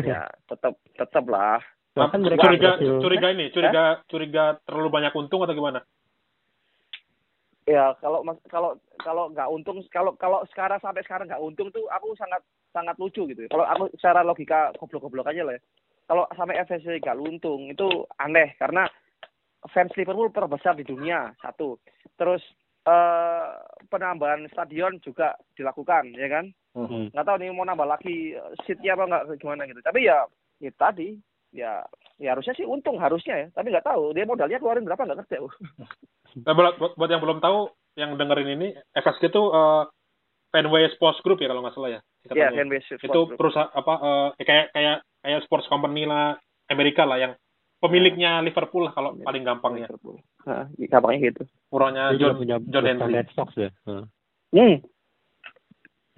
[0.00, 1.60] ya tetap tetap lah
[1.90, 5.82] Bahkan mereka curiga berhasil- curiga ini curiga curiga terlalu banyak untung atau gimana?
[7.68, 11.86] ya kalau mas- kalau kalau nggak untung kalau kalau sekarang sampai sekarang nggak untung tuh
[11.94, 12.42] aku sangat
[12.74, 13.46] sangat lucu gitu.
[13.46, 15.62] Kalau aku secara logika goblok-goblok aja lah ya.
[16.10, 17.86] Kalau sampai FSG nggak untung itu
[18.18, 18.58] aneh.
[18.58, 18.90] Karena
[19.70, 21.78] fans Liverpool terbesar di dunia satu.
[22.18, 22.42] Terus
[22.90, 23.48] eh,
[23.86, 26.50] penambahan stadion juga dilakukan ya kan?
[26.70, 27.10] Hmm.
[27.10, 29.78] nggak tahu nih mau nambah lagi eh, seatnya apa nggak gimana gitu.
[29.78, 30.26] Tapi ya
[30.58, 31.14] itu tadi
[31.50, 31.82] ya
[32.20, 35.36] ya harusnya sih untung harusnya ya tapi nggak tahu dia modalnya keluarin berapa nggak ngerti
[36.30, 39.82] Eh, buat, buat, yang belum tahu, yang dengerin ini, FSG itu eh,
[40.54, 42.00] Fenway Sports Group ya kalau nggak salah ya.
[42.00, 42.58] ya singkatannya.
[42.58, 43.38] fanbase itu Sports Group.
[43.38, 44.96] perusahaan apa eh, kayak kayak
[45.26, 46.36] kayak sports company lah
[46.70, 47.32] Amerika lah yang
[47.80, 49.86] pemiliknya Liverpool lah kalau paling gampangnya.
[49.88, 50.22] Liverpool.
[50.46, 51.42] Nah, gampangnya gitu.
[52.14, 53.12] Juga John punya John Henry.
[53.18, 53.70] Red Sox ya.
[53.88, 54.06] Hmm.
[54.54, 54.78] Hmm.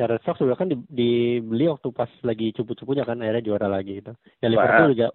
[0.01, 4.01] Ya Red Sox juga kan di- dibeli waktu pas lagi cupu-cupunya kan akhirnya juara lagi
[4.01, 4.13] gitu.
[4.41, 5.09] Ya Liverpool juga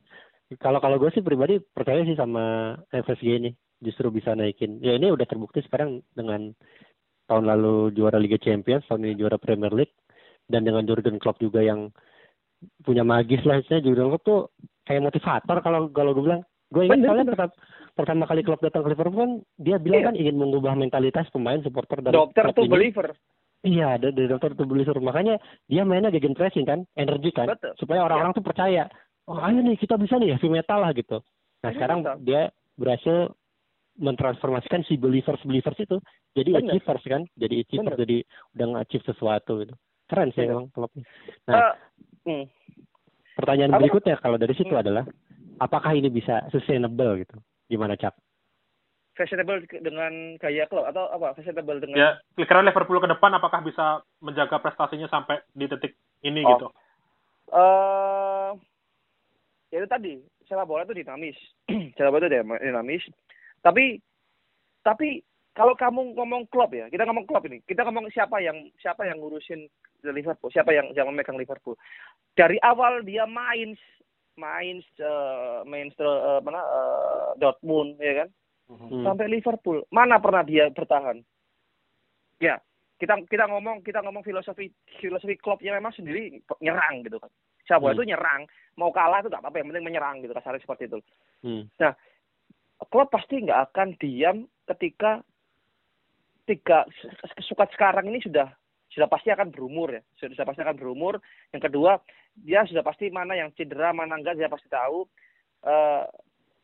[0.61, 3.49] kalau kalau gue sih pribadi percaya sih sama FSG ini
[3.81, 4.77] justru bisa naikin.
[4.79, 6.53] Ya ini udah terbukti sekarang dengan
[7.27, 9.91] tahun lalu juara Liga Champions, tahun ini juara Premier League
[10.47, 11.91] dan dengan Jurgen Klopp juga yang
[12.81, 14.41] punya magis lah istilahnya Jurgen Klopp tuh
[14.87, 16.43] kayak motivator kalau kalau gue bilang.
[16.67, 17.53] Gue ingat Bener, soalnya pertama,
[17.95, 20.07] pertama kali klub datang ke Liverpool kan dia bilang Iya.
[20.11, 22.71] kan ingin mengubah mentalitas pemain supporter dan Dokter tuh ini.
[22.75, 23.15] believer.
[23.61, 24.97] Iya, dari, dari dokter tuh believer.
[24.97, 27.73] Makanya dia mainnya gegen pressing kan, energi kan, Betul.
[27.77, 28.85] supaya orang-orang tuh percaya.
[29.25, 31.19] Oh, ayo nih kita bisa nih heavy metal lah gitu.
[31.59, 32.15] Nah, Heavy sekarang metal.
[32.21, 32.41] dia
[32.75, 33.17] berhasil
[33.97, 35.97] mentransformasikan si believers believers itu
[36.31, 36.77] jadi Bener.
[36.77, 38.01] achievers kan, jadi achievers, Bener.
[38.05, 38.17] jadi
[38.53, 39.73] udah nge-achieve sesuatu gitu.
[40.05, 40.53] Keren sih Bener.
[40.53, 41.03] emang klubnya.
[41.49, 41.73] Nah,
[42.23, 42.45] hmm.
[43.33, 44.85] pertanyaan apa- berikutnya kalau dari situ Hmm.
[44.85, 45.03] adalah
[45.57, 47.35] apakah ini bisa sustainable gitu?
[47.67, 48.13] Gimana Cap?
[49.17, 51.33] Fashionable dengan gaya klub atau apa?
[51.33, 56.45] Fashionable dengan Ya, kira Liverpool ke depan apakah bisa menjaga prestasinya sampai di titik ini
[56.45, 56.51] Oh.
[56.55, 56.67] gitu?
[57.47, 58.49] eh
[59.71, 60.13] ya itu tadi
[60.47, 61.37] sepak bola itu dinamis
[61.95, 63.03] sepak bola itu dinamis
[63.63, 63.99] tapi
[64.83, 65.23] tapi
[65.55, 69.19] kalau kamu ngomong klub ya kita ngomong klub ini kita ngomong siapa yang siapa yang
[69.19, 69.67] ngurusin
[70.03, 71.75] Liverpool siapa yang yang memegang Liverpool
[72.35, 73.75] dari awal dia main
[74.37, 78.29] main eh, main eh, mana eh, Dortmund ya kan
[78.67, 79.03] Hmm.
[79.03, 81.23] sampai Liverpool mana pernah dia bertahan?
[82.43, 82.59] Ya
[82.99, 84.67] kita kita ngomong kita ngomong filosofi
[84.99, 87.31] filosofi klubnya memang sendiri nyerang gitu kan.
[87.79, 87.99] Bola Hmm.
[87.99, 88.41] itu nyerang
[88.79, 90.99] mau kalah itu nggak apa-apa yang penting menyerang gitu kasarnya seperti itu.
[91.43, 91.63] Hmm.
[92.91, 94.37] klub pasti nggak akan diam
[94.69, 95.23] ketika
[96.47, 96.87] tiga
[97.43, 98.51] sukat sekarang ini sudah
[98.91, 100.01] sudah pasti akan berumur ya.
[100.17, 101.19] Sudah, sudah pasti akan berumur.
[101.51, 101.91] Yang kedua
[102.39, 105.05] dia sudah pasti mana yang cedera mana enggak dia pasti tahu.
[105.67, 106.03] Eh,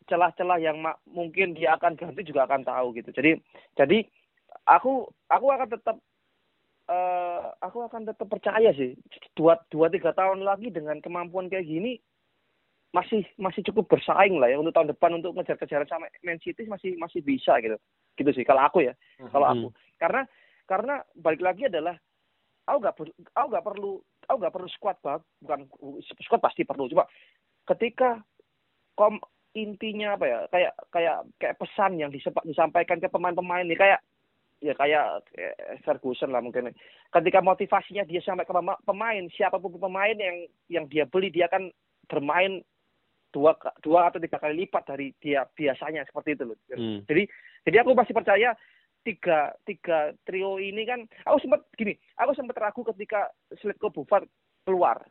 [0.08, 3.10] celah-celah yang ma- mungkin dia akan ganti juga akan tahu gitu.
[3.16, 3.40] Jadi
[3.78, 4.04] jadi
[4.68, 5.98] aku aku akan tetap
[6.84, 8.96] eh aku akan tetap percaya sih.
[9.36, 12.00] Dua dua tiga tahun lagi dengan kemampuan kayak gini
[12.94, 16.94] masih masih cukup bersaing lah ya untuk tahun depan untuk ngejar-kejaran sama Man City masih
[17.02, 17.80] masih bisa gitu.
[18.14, 18.94] Gitu sih kalau aku ya
[19.34, 19.68] kalau aku.
[19.98, 20.22] Karena
[20.70, 21.98] karena balik lagi adalah
[22.70, 22.96] aku nggak
[23.34, 23.92] aku nggak perlu
[24.30, 24.98] aku nggak perlu squad
[25.42, 25.60] bukan
[26.22, 26.86] squad pasti perlu.
[26.92, 27.10] Coba
[27.74, 28.22] ketika
[28.94, 29.18] kom
[29.54, 34.00] intinya apa ya kayak kayak kayak pesan yang disepa- disampaikan ke pemain-pemain nih kayak
[34.64, 36.74] ya kayak eh, Ferguson lah mungkin.
[37.14, 41.46] Ketika motivasinya dia sampai ke pema- pemain siapa pun pemain yang yang dia beli dia
[41.52, 41.70] akan
[42.10, 42.66] bermain
[43.34, 46.58] dua dua atau tiga kali lipat dari dia biasanya seperti itu loh.
[46.70, 47.02] Hmm.
[47.10, 47.26] jadi
[47.66, 48.54] jadi aku masih percaya
[49.02, 54.30] tiga tiga trio ini kan aku sempat gini aku sempat ragu ketika Sletko Buffon
[54.64, 55.02] keluar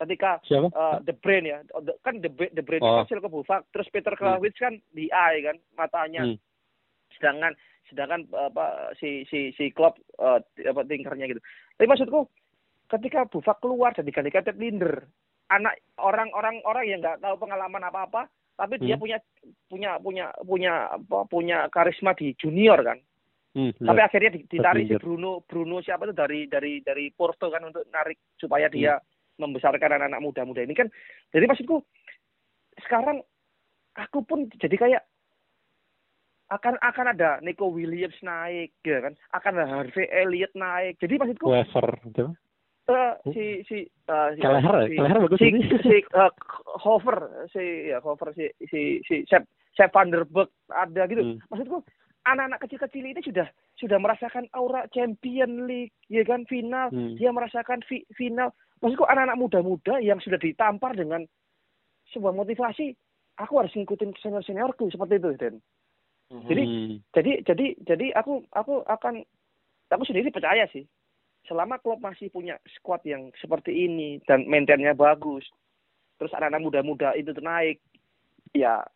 [0.00, 0.68] ketika Siapa?
[0.68, 2.98] eh, The Brain ya The- kan The, The Brain Oh.
[2.98, 6.36] kan Sletko Buffon terus Peter Krawietz kan di eye kan matanya Hmm.
[7.14, 7.52] sedangkan
[7.86, 8.64] sedangkan apa
[8.96, 11.40] si si si Klopp eh, apa tingkernya gitu
[11.74, 12.24] tapi maksudku
[12.88, 15.04] ketika Buffon keluar dan digantikan Ted Linder
[15.48, 18.24] anak orang-orang orang yang nggak tahu pengalaman apa-apa
[18.56, 19.02] tapi dia Hmm.
[19.02, 19.18] punya
[19.66, 22.96] punya punya punya apa punya karisma di junior kan
[23.50, 23.74] Hmm.
[23.76, 24.94] sampai akhirnya di- ditarik si.
[24.96, 28.94] Bruno Bruno siapa itu dari dari dari Porto kan untuk narik supaya dia
[29.40, 30.92] membesarkan anak-anak muda-muda ini kan
[31.32, 31.80] jadi maksudku
[32.84, 33.24] sekarang
[33.96, 35.02] aku pun jadi kayak
[36.50, 41.46] akan akan ada Nico Williams naik ya kan akan ada Harvey Elliott naik jadi maksudku
[41.46, 42.24] Wever gitu.
[42.90, 45.60] eh, si si eh, si Kelleher, si, Kelleher bagus si, ini.
[45.78, 46.32] si eh,
[46.82, 47.18] Hover
[47.54, 49.46] si ya Hover si si si Sepp
[49.78, 51.38] Sepp van der Berg ada gitu Hmm.
[51.46, 51.86] maksudku
[52.26, 53.46] anak-anak kecil-kecil ini sudah
[53.78, 57.14] sudah merasakan aura Champion League ya kan final Hmm.
[57.14, 58.50] dia merasakan fi- final
[58.80, 61.24] maksudku anak-anak muda-muda yang sudah ditampar dengan
[62.12, 62.96] sebuah motivasi
[63.38, 65.56] aku harus ngikutin senior seniorku seperti itu Den
[66.30, 67.02] jadi Hmm.
[67.10, 69.26] jadi jadi jadi aku aku akan
[69.90, 70.86] aku sendiri percaya sih
[71.50, 75.42] selama klub masih punya squad yang seperti ini dan maintainnya bagus
[76.22, 77.82] terus anak-anak muda-muda itu naik
[78.54, 78.86] ya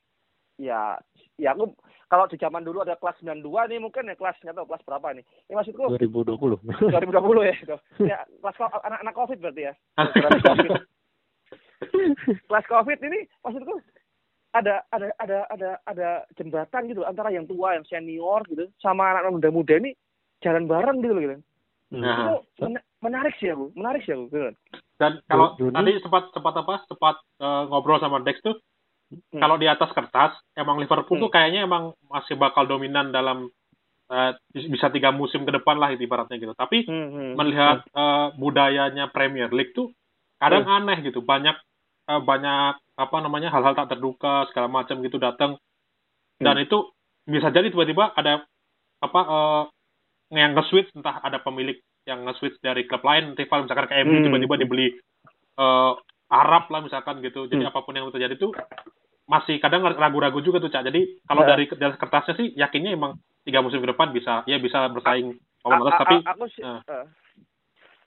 [0.58, 0.98] ya
[1.40, 1.74] ya aku
[2.06, 5.06] kalau di zaman dulu ada kelas 92 nih mungkin ya kelas nggak tahu kelas berapa
[5.18, 6.94] nih ini maksudku 2020.
[6.94, 7.76] 2020 ya itu.
[8.12, 10.70] ya kelas anak-anak covid berarti ya kelas covid
[12.46, 13.74] kelas covid ini maksudku
[14.54, 19.42] ada ada ada ada ada jembatan gitu antara yang tua yang senior gitu sama anak-anak
[19.42, 19.98] muda-muda ini
[20.46, 21.36] jalan bareng gitu loh gitu.
[21.94, 22.18] Nah.
[22.18, 24.30] Itu mena- menarik sih aku, menarik sih aku.
[24.30, 24.54] Gitu.
[25.02, 25.74] Dan kalau Juni.
[25.74, 26.74] tadi sempat sempat apa?
[26.86, 28.54] Sempat eh, ngobrol sama Dex tuh
[29.30, 29.40] Hmm.
[29.40, 31.36] kalau di atas kertas emang Liverpool tuh Hmm.
[31.36, 33.50] kayaknya emang masih bakal dominan dalam
[34.04, 36.52] eh, bisa tiga musim ke depan lah itu ibaratnya gitu.
[36.52, 37.32] Tapi Hmm, hmm.
[37.34, 39.90] melihat eh, budayanya Premier League tuh
[40.36, 41.24] kadang aneh gitu.
[41.24, 41.56] Banyak
[42.04, 45.56] eh, banyak apa namanya hal-hal tak terduga segala macam gitu datang
[46.36, 46.92] dan itu
[47.24, 48.44] bisa jadi tiba-tiba ada
[49.00, 49.62] apa eh,
[50.36, 54.24] yang nge-switch entah ada pemilik yang nge-switch dari klub lain rival misalkan ke MU Hmm.
[54.28, 54.86] tiba-tiba dibeli
[55.56, 55.92] eh,
[56.28, 57.70] Arab lah misalkan gitu jadi Hmm.
[57.72, 58.52] apa pun yang terjadi itu
[59.24, 60.92] masih kadang ragu-ragu juga tuh cak.
[60.92, 61.56] Jadi kalau Nah.
[61.56, 65.80] dari dari kertasnya sih yakinnya emang tiga musim ke depan bisa ya bisa bersaing papan
[65.80, 66.80] A- atas tapi aku sih eh.
[66.88, 67.06] eh,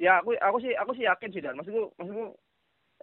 [0.02, 1.58] ya aku aku sih aku sih yakin sih dan.
[1.58, 2.26] Maksudku maksudku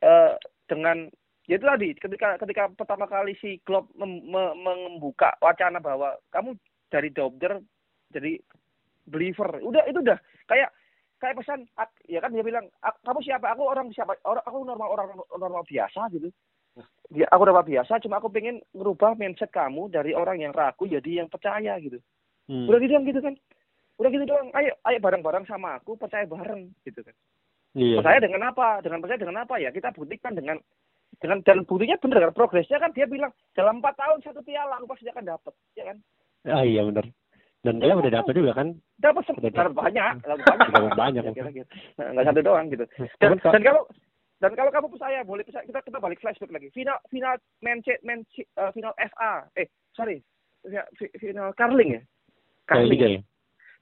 [0.03, 0.33] eh,
[0.71, 1.11] dengan
[1.51, 6.55] ya itu tadi ketika ketika pertama kali si Klopp mem, me, membuka wacana bahwa kamu
[6.91, 7.59] dari doubter
[8.15, 8.39] jadi
[9.11, 10.19] believer udah itu udah.
[10.47, 10.71] Kayak
[11.19, 11.67] kayak pesan
[12.07, 13.51] ya kan dia bilang kamu siapa?
[13.59, 14.15] Aku orang siapa?
[14.23, 16.31] Orang aku normal orang normal biasa gitu
[17.13, 21.25] ya, aku normal biasa cuma aku pengen merubah mindset kamu dari orang yang ragu jadi
[21.25, 21.99] yang percaya gitu.
[22.45, 22.69] Hmm.
[22.69, 23.35] udah gitu gitu kan?
[23.97, 24.53] Udah gitu doang.
[24.53, 27.15] Ayo ayo bareng-bareng sama aku percaya bareng gitu kan.
[27.75, 27.99] Iya.
[28.03, 28.85] percaya dengan apa?
[28.85, 29.55] Dengan percaya dengan apa?
[29.59, 30.61] Ya kita buktikan dengan
[31.23, 32.33] dengan dan buktinya bener kan?
[32.37, 35.97] Progresnya kan dia bilang dalam empat tahun satu piala aku pasti akan dapat ya kan?
[36.45, 37.09] Ah iya benar
[37.65, 38.69] dan dia udah dapat juga kan?
[39.01, 40.69] Dapat dapat banyak dapat banyak.
[40.69, 41.65] Dapat banyak kira-kira
[41.97, 42.85] nah, nggak satu doang gitu.
[43.19, 43.83] Dan, dan kalau
[44.45, 48.71] dan kalau kamu percaya boleh percaya kita kita balik flashback lagi final final Man, uh,
[48.77, 50.21] final FA eh sorry
[51.17, 52.03] final Carling ya
[52.69, 53.25] Carling ya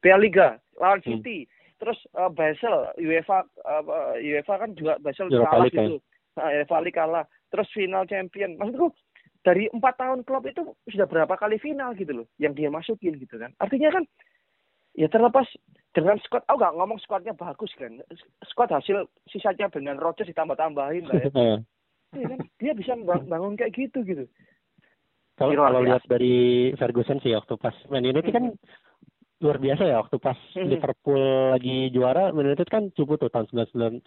[0.02, 0.48] Piala Liga
[0.82, 1.22] lawan hmm.
[1.22, 1.46] City.
[1.78, 6.02] Terus uh, Basel UEFA uh, UEFA kan juga Basel kalah gitu.
[6.38, 7.24] Nah, UEFA League kalah.
[7.54, 8.58] Terus final champion.
[8.58, 8.90] Maksudku
[9.42, 13.38] dari empat tahun klub itu sudah berapa kali final gitu loh yang dia masukin gitu
[13.38, 13.54] kan.
[13.58, 14.04] Artinya kan
[14.98, 15.46] ya terlepas
[15.92, 18.00] dengan squad, oh nggak ngomong squadnya bagus kan.
[18.48, 21.30] Squad hasil sisanya dengan Rodgers ditambah-tambahin lah ya.
[22.20, 22.40] ya kan?
[22.56, 24.24] Dia bisa bangun kayak gitu gitu.
[25.36, 28.90] Kalau kalau lihat dari Ferguson sih waktu pas Man United kan hmm
[29.42, 30.70] luar biasa ya waktu pas hmm.
[30.70, 34.06] Liverpool lagi juara Man United kan cukup tuh tahun 1990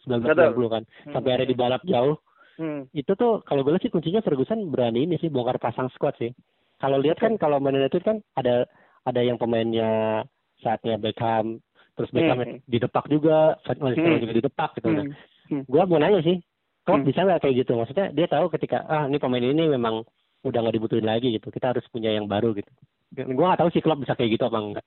[0.72, 1.12] kan hmm.
[1.12, 2.16] sampai ada di balap jauh
[2.56, 2.88] hmm.
[2.96, 6.32] itu tuh kalau gue lihat sih kuncinya Ferguson berani ini sih bongkar pasang squad sih
[6.80, 8.64] kalau lihat kan kalau Man United kan ada
[9.04, 10.24] ada yang pemainnya
[10.64, 11.60] saatnya Beckham
[11.96, 12.60] terus Beckham hmm.
[12.68, 14.24] didepak juga Ferguson hmm.
[14.24, 15.12] juga didepak gitu hmm.
[15.52, 15.64] hmm.
[15.66, 16.38] gue mau nanya sih
[16.86, 17.08] kok hmm.
[17.08, 20.04] bisa nggak kayak gitu maksudnya dia tahu ketika ah ini pemain ini memang
[20.46, 22.70] udah nggak dibutuhin lagi gitu kita harus punya yang baru gitu
[23.16, 24.86] gue nggak tahu sih klub bisa kayak gitu apa enggak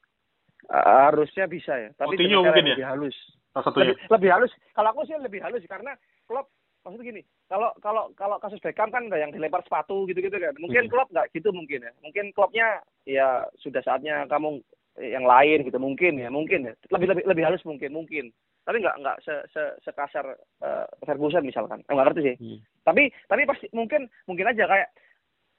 [0.68, 2.76] harusnya bisa ya tapi Coutinho mungkin ya?
[2.76, 3.16] lebih halus
[3.56, 5.96] lebih, lebih halus kalau aku sih lebih halus karena
[6.28, 6.46] klub
[6.84, 10.86] maksudnya gini kalau kalau kalau kasus Beckham kan yang dilempar sepatu gitu gitu kan mungkin
[10.86, 10.92] hmm.
[10.92, 14.62] klub nggak gitu mungkin ya mungkin klubnya ya sudah saatnya kamu
[15.00, 16.74] yang lain gitu mungkin ya mungkin ya.
[16.92, 18.34] Lebih lebih lebih halus mungkin mungkin.
[18.68, 20.26] Tapi nggak nggak se, se, sekasar
[20.60, 21.80] uh, Ferguson misalkan.
[21.88, 22.36] Nggak ngerti sih.
[22.38, 22.60] Hmm.
[22.88, 24.88] tapi tapi pasti mungkin mungkin aja kayak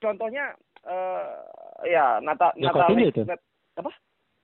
[0.01, 0.55] contohnya
[0.87, 1.45] uh,
[1.85, 2.89] ya Nata ya, Nata
[3.79, 3.91] apa?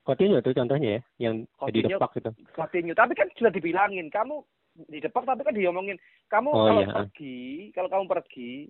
[0.05, 1.35] Coutinho itu contohnya ya, yang
[1.73, 2.29] di depak itu.
[2.53, 4.37] Coutinho, tapi kan sudah dibilangin, kamu
[4.85, 5.97] di depak tapi kan diomongin,
[6.29, 6.93] kamu oh, kalau iya.
[6.93, 7.37] pergi,
[7.73, 8.69] kalau kamu pergi,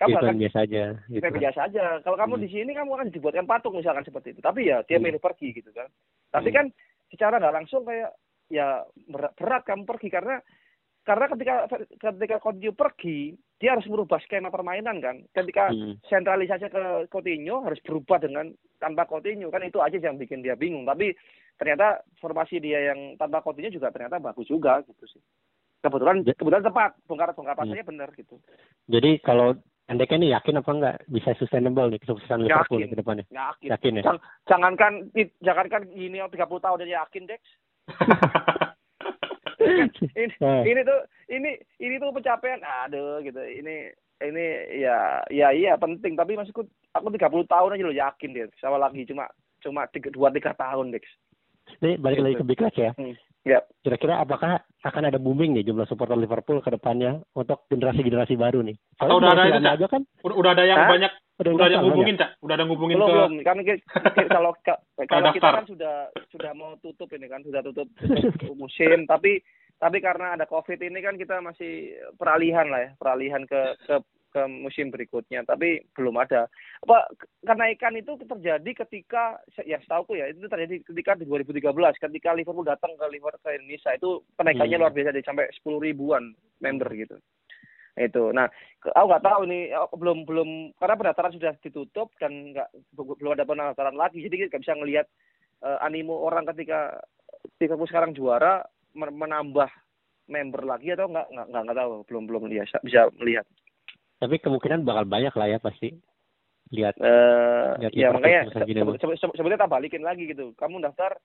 [0.00, 0.84] kamu akan biasa aja.
[1.12, 1.20] Gitu.
[1.20, 1.84] Biasa aja.
[2.00, 2.44] Kalau kamu hmm.
[2.44, 4.40] di sini kamu akan dibuatkan patung misalkan seperti itu.
[4.40, 5.04] Tapi ya dia hmm.
[5.04, 5.92] milih pergi gitu kan.
[6.32, 6.56] Tapi hmm.
[6.56, 6.66] kan
[7.12, 8.16] secara nggak langsung kayak
[8.48, 8.80] ya
[9.12, 10.40] berat, berat kamu pergi karena
[11.04, 11.54] karena ketika
[12.00, 15.20] ketika Coutinho pergi dia harus merubah skema permainan kan.
[15.36, 16.00] Ketika hmm.
[16.08, 18.48] sentralisasi ke Coutinho harus berubah dengan
[18.80, 20.88] tanpa Coutinho kan itu aja yang bikin dia bingung.
[20.88, 21.12] Tapi
[21.60, 25.20] ternyata formasi dia yang tanpa Coutinho juga ternyata bagus juga gitu sih.
[25.84, 27.92] Kebetulan kebetulan tepat bongkar bongkar pasarnya hmm.
[27.92, 28.40] benar gitu.
[28.88, 29.60] Jadi kalau
[29.90, 33.26] Endek ini yakin apa enggak bisa sustainable nih kesuksesan Liverpool yakin, ke depannya?
[33.34, 33.68] Yakin.
[33.74, 34.02] Yakin ya.
[34.46, 34.92] Jangankan
[35.42, 37.42] jangankan ini 30 tahun dia yakin, Dex.
[40.14, 40.62] ini, nah.
[40.62, 41.50] ini tuh ini
[41.82, 44.44] ini tuh pencapaian aduh gitu ini ini
[44.80, 46.64] ya ya iya penting tapi maksudku
[46.96, 49.28] aku tiga puluh tahun aja lo yakin deh sama lagi cuma
[49.60, 51.04] cuma tiga dua tiga tahun deh
[51.84, 53.16] ini balik lagi ke Big Match ya hmm.
[53.40, 53.64] Ya.
[53.80, 58.76] Kira-kira apakah akan ada booming nih jumlah supporter Liverpool ke depannya untuk generasi-generasi baru nih?
[59.00, 60.02] Atau udah ada itu, aja kan?
[60.20, 60.90] Udah, udah ada yang Hah?
[60.92, 62.30] banyak udah, udah ada yang ngubungin, Cak?
[62.44, 63.56] Udah ada ngubungin belum, ke Belum, kan
[64.28, 64.52] kalau
[65.12, 65.94] kalau kita kan sudah
[66.28, 69.40] sudah mau tutup ini kan, sudah tutup, tutup musim, tapi
[69.80, 73.96] tapi karena ada Covid ini kan kita masih peralihan lah ya, peralihan ke ke
[74.30, 76.46] ke musim berikutnya tapi belum ada.
[76.86, 77.10] Apa
[77.42, 81.66] kenaikan itu terjadi ketika ya setahu ya itu terjadi ketika di 2013
[81.98, 84.82] ketika Liverpool datang ke Liverpool ke Indonesia itu kenaikannya hmm.
[84.86, 87.18] luar biasa dari sampai sepuluh ribuan member gitu.
[87.98, 88.30] Itu.
[88.30, 88.46] Nah
[88.80, 93.98] aku nggak tahu nih belum belum karena pendaftaran sudah ditutup dan nggak belum ada pendaftaran
[93.98, 95.06] lagi jadi nggak bisa ngelihat
[95.66, 97.02] uh, animo orang ketika
[97.60, 98.64] Liverpool sekarang juara
[98.94, 99.68] menambah
[100.30, 103.44] member lagi atau nggak nggak nggak tahu belum belum lihat bisa melihat
[104.20, 105.96] tapi kemungkinan bakal banyak lah ya pasti.
[106.70, 107.00] Lihat.
[107.00, 108.60] Uh, lihat ya makanya se
[108.92, 110.52] se sebetulnya tak balikin lagi gitu.
[110.60, 111.16] Kamu daftar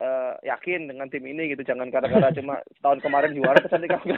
[0.00, 1.62] uh, yakin dengan tim ini gitu.
[1.62, 4.16] Jangan gara-gara cuma tahun kemarin juara terus nanti kamu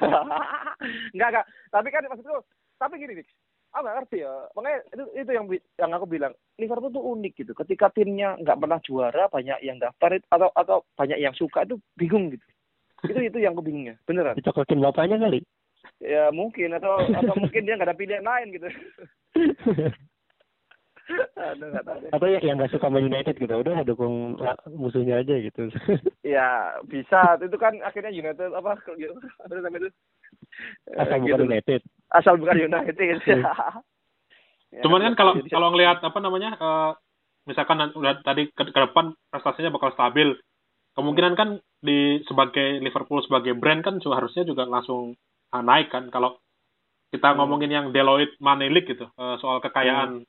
[1.18, 1.46] enggak enggak.
[1.74, 2.38] Tapi kan maksudku
[2.78, 3.26] tapi gini nih.
[3.74, 4.34] Aku nggak ngerti ya.
[4.54, 5.46] Makanya itu, itu yang
[5.82, 6.32] yang aku bilang.
[6.54, 7.52] Liverpool tuh unik gitu.
[7.58, 12.30] Ketika timnya nggak pernah juara, banyak yang daftar atau atau banyak yang suka itu bingung
[12.30, 12.46] gitu.
[13.10, 13.98] Itu itu yang aku bingungnya.
[14.06, 14.38] Beneran.
[14.38, 15.42] Dicokokin bapaknya kali
[15.98, 18.68] ya mungkin atau atau mungkin dia nggak ada pilihan lain gitu
[21.36, 21.68] Aduh.
[22.10, 24.40] Atau ya- yang nggak suka Man United gitu, udah dukung
[24.72, 25.68] musuhnya aja gitu.
[26.24, 27.36] Ya bisa.
[27.36, 28.80] Itu kan akhirnya United apa?
[28.80, 29.90] Apa namanya itu?
[30.96, 31.44] Asal Eh, bukan gitu.
[31.44, 31.80] United.
[32.08, 32.94] Asal bukan United.
[32.96, 33.36] gitu.
[34.74, 36.90] Ya, Cuman kan kalau jadi- kalau ngelihat apa namanya eh,
[37.44, 40.34] misalkan udah tadi ke, ke depan prestasinya bakal stabil.
[40.96, 45.14] Kemungkinan kan di sebagai Liverpool sebagai brand kan juga harusnya juga langsung
[45.60, 46.38] naik kan kalau
[47.12, 47.38] kita Hmm.
[47.38, 50.24] ngomongin yang Deloitte League gitu eh, soal kekayaan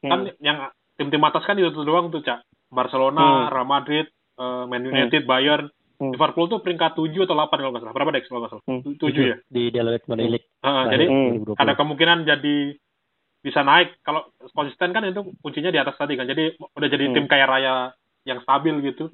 [0.00, 0.36] kan Hmm.
[0.38, 4.06] yang tim-tim atas kan itu doang tuh cak Barcelona, Real Madrid,
[4.38, 5.66] eh, Man United, Bayern,
[5.98, 6.14] Hmm.
[6.14, 7.92] Liverpool tuh peringkat 7 atau 8 kalau nggak salah.
[7.92, 8.64] Berapa Dex kalau nggak salah?
[8.64, 8.80] Hmm.
[8.96, 9.36] 7 ya.
[9.50, 10.48] Di Deloitte League.
[10.62, 11.24] Heeh, jadi Hmm.
[11.44, 11.56] 2020.
[11.58, 12.56] ada kemungkinan jadi
[13.40, 17.14] bisa naik kalau konsisten kan itu kuncinya di atas tadi kan jadi udah jadi Hmm.
[17.16, 17.74] tim kaya raya
[18.28, 19.08] yang stabil gitu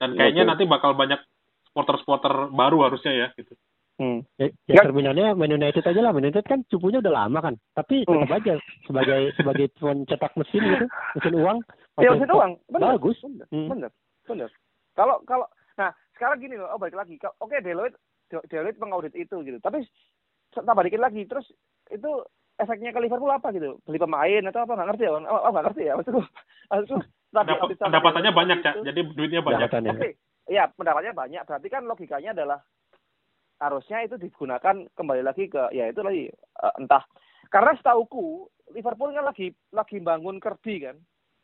[0.00, 0.52] dan kayaknya Betul.
[0.52, 1.20] nanti bakal banyak
[1.68, 3.52] supporter-supporter baru harusnya ya gitu
[3.96, 4.20] Hmm.
[4.36, 4.76] Ya, Ya.
[4.76, 6.12] ya terminalnya Man United aja lah.
[6.12, 7.54] Man United kan cupunya udah lama kan.
[7.72, 8.36] Tapi tetap Hmm.
[8.36, 10.86] aja sebagai sebagai tuan cetak mesin gitu,
[11.16, 11.58] mesin uang.
[11.96, 12.52] Ya maksud doang.
[12.66, 12.86] Bener.
[12.92, 13.16] Bagus.
[13.18, 13.46] Bener.
[13.48, 13.68] Hmm.
[13.68, 13.90] Bener.
[14.24, 14.50] Bener.
[14.92, 17.16] Kalau kalau nah sekarang gini loh, oh balik lagi.
[17.38, 19.56] Oke Deloitte De- Deloitte mengaudit itu gitu.
[19.58, 19.80] Tapi
[20.52, 21.48] tambah dikit lagi terus
[21.88, 22.10] itu
[22.56, 23.80] efeknya ke Liverpool apa gitu?
[23.82, 25.12] Beli pemain atau apa nggak ngerti ya?
[25.14, 25.92] Oh, oh nggak ngerti ya.
[25.94, 26.20] Maksudku
[26.68, 27.00] maksudku
[27.78, 29.92] pendapatannya Deloitte banyak cak itu- jadi duitnya banyak Pendapatannya.
[29.94, 30.08] Oke,
[30.48, 31.42] ya pendapatannya banyak.
[31.44, 32.58] Berarti kan logikanya adalah
[33.56, 37.02] harusnya itu digunakan kembali lagi ke ya itu lagi eh, entah
[37.48, 40.96] karena setauku Liverpool kan lagi lagi bangun Kirby kan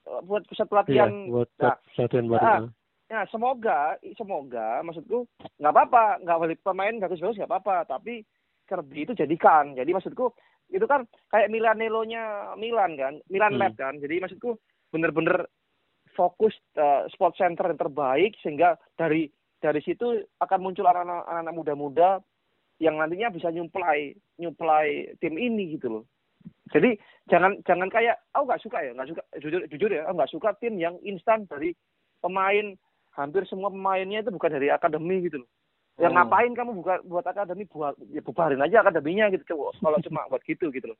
[0.08, 1.10] eh, buat pusat Iya, pelatihan.
[1.32, 2.44] buat Nah, satuan baru.
[2.44, 2.60] ah,
[3.08, 5.24] ya semoga semoga maksudku
[5.60, 8.24] nggak apa-apa nggak balik pemain bagus-bagus nggak apa-apa tapi
[8.68, 9.72] Kirby itu jadikan.
[9.76, 10.32] Jadi maksudku
[10.72, 13.60] itu kan kayak Milanelonya Milan kan, Milan Hmm.
[13.60, 14.00] Lab kan.
[14.00, 14.56] Jadi maksudku
[14.88, 15.44] bener-bener
[16.12, 19.28] fokus eh, sport center yang terbaik sehingga dari
[19.62, 22.18] dari situ akan muncul anak-anak muda-muda
[22.82, 24.10] yang nantinya bisa nyuplai
[24.42, 26.04] nyuplai tim ini gitu loh.
[26.74, 26.98] Jadi
[27.30, 30.50] jangan jangan kayak aku nggak suka ya nggak suka jujur jujur ya aku nggak suka
[30.58, 31.78] tim yang instan dari
[32.18, 32.74] pemain
[33.14, 35.50] hampir semua pemainnya itu bukan dari akademi gitu loh.
[36.00, 36.18] Yang Hmm.
[36.26, 39.44] ngapain kamu buka buat akademi buat ya bubarin aja akademinya gitu
[39.78, 40.98] kalau cuma buat gitu gitu loh.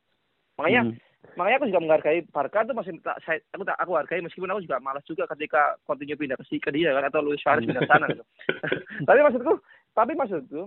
[0.55, 0.95] Makanya Hmm.
[1.33, 4.61] Makanya aku juga menghargai Barca itu masih tak saya aku tak aku hargai meskipun aku
[4.67, 7.85] juga malas juga ketika continue pindah ke, si- ke dia kan atau Luis Suarez pindah
[7.89, 8.23] sana gitu.
[9.09, 9.53] tapi maksudku
[9.97, 10.61] tapi maksudku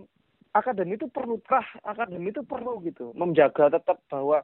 [0.57, 4.43] akademi itu perlu prah akademi itu perlu gitu menjaga tetap bahwa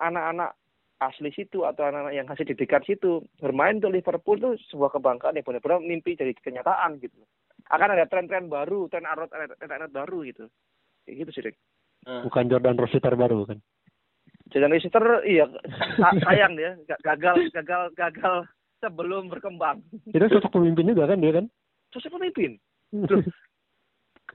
[0.00, 0.56] anak-anak
[0.98, 5.46] asli situ atau anak-anak yang hasil didikan situ bermain untuk Liverpool itu sebuah kebanggaan yang
[5.46, 7.22] benar-benar mimpi jadi kenyataan gitu
[7.68, 10.48] akan ada tren-tren baru tren arot tren baru gitu
[11.04, 11.54] kayak gitu sih.
[12.08, 13.58] Bukan Jordan Rossi terbaru kan.
[14.48, 15.44] Jordan Leicester iya
[15.96, 18.36] sa- sayang dia Ga- gagal gagal gagal
[18.78, 19.82] sebelum berkembang.
[20.06, 21.46] Itu sosok pemimpin juga kan dia kan.
[21.90, 22.56] Sosok pemimpin.
[22.94, 23.20] Loh,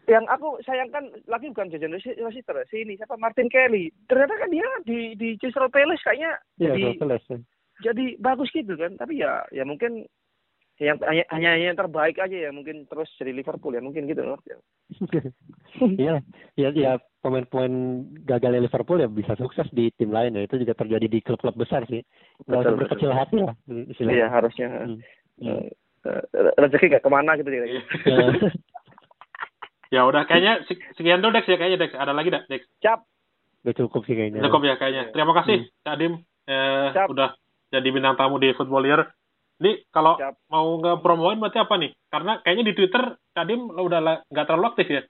[0.05, 3.87] yang aku sayangkan lagi bukan Jordan Leicester si ini siapa Martin Kelly.
[4.05, 7.37] Ternyata kan dia di di Crystal Palace kayaknya Iya, jadi ya.
[7.81, 8.93] jadi bagus gitu kan.
[8.95, 10.03] Tapi ya ya mungkin
[10.81, 14.41] yang hanya hanya yang terbaik aja ya mungkin terus jadi Liverpool ya mungkin gitu loh.
[15.73, 16.21] Iya,
[16.53, 20.45] ya, ya pemain-pemain gagalnya Liverpool ya bisa sukses di tim lain ya.
[20.45, 22.05] Itu juga terjadi di klub-klub besar sih.
[22.45, 23.55] Nggak usah Betul, berkecil hati lah.
[23.89, 24.13] istilahnya.
[24.13, 24.67] Iya harusnya.
[24.69, 24.97] Hmm.
[25.41, 25.65] Eh,
[26.05, 26.21] eh,
[26.61, 27.81] rezeki gak ke mana gitu kira Ya.
[29.97, 33.01] ya udah kayaknya se- sekian dulu Dex ya kayaknya Dex ada lagi dah Dex Cap.
[33.65, 34.45] Udah cukup sih kayaknya.
[34.45, 37.33] cukup ya kayaknya terima kasih Cak Dim eh, udah
[37.73, 39.09] jadi bintang tamu di Footballier
[39.61, 40.49] ini kalau Siap.
[40.49, 41.91] mau nge-promoin berarti apa nih?
[42.09, 43.99] Karena kayaknya di Twitter Cak Dim udah
[44.29, 45.01] nggak terlalu aktif ya?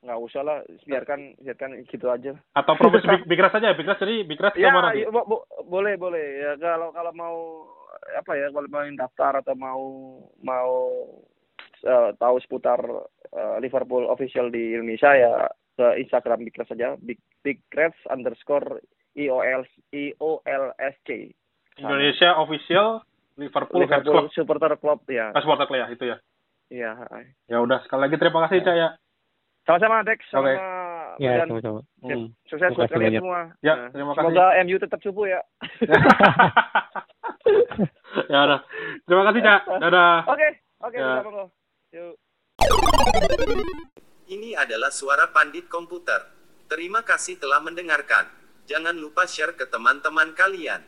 [0.00, 2.32] Nggak usah lah biarkan biarkan gitu aja.
[2.56, 3.28] Atau promosi Big, aja?
[3.28, 3.54] Big Ras
[4.00, 6.24] jadi Big Ras ya sama iya, bo- bo- boleh boleh.
[6.40, 7.36] Ya kalau kalau mau
[8.16, 9.82] apa ya kalau mau daftar atau mau
[10.40, 10.72] mau
[11.84, 12.80] eh, tahu seputar
[13.28, 15.32] eh, Liverpool official di Indonesia ya
[15.76, 18.80] ke Instagram Big Reds saja Big Big Reds underscore
[19.16, 21.08] iol iolsc
[21.80, 23.04] Indonesia official
[23.40, 26.16] Liverpool, Fans Liverpool Club supporter club ya Ah, supporter club ya itu ya
[26.68, 26.90] iya
[27.46, 28.88] ya udah sekali lagi terima kasih Cak ya
[29.64, 30.54] sama-sama Dex sama Oke.
[31.18, 31.82] Ya, sama-sama.
[32.00, 32.16] Siap.
[32.16, 32.28] Hmm.
[32.46, 33.20] sukses buat kalian banyak.
[33.20, 34.20] semua Ya, Nah, terima kasih.
[34.24, 35.40] semoga MU tetap cupu ya
[38.26, 38.60] ya udah
[39.04, 40.48] terima kasih Cak dadah oke
[40.80, 41.12] oke Ya.
[41.92, 42.14] yuk
[44.28, 46.22] Ini adalah suara pandit komputer.
[46.68, 48.24] Terima kasih telah mendengarkan.
[48.62, 50.78] Jangan lupa share ke teman-teman kalian.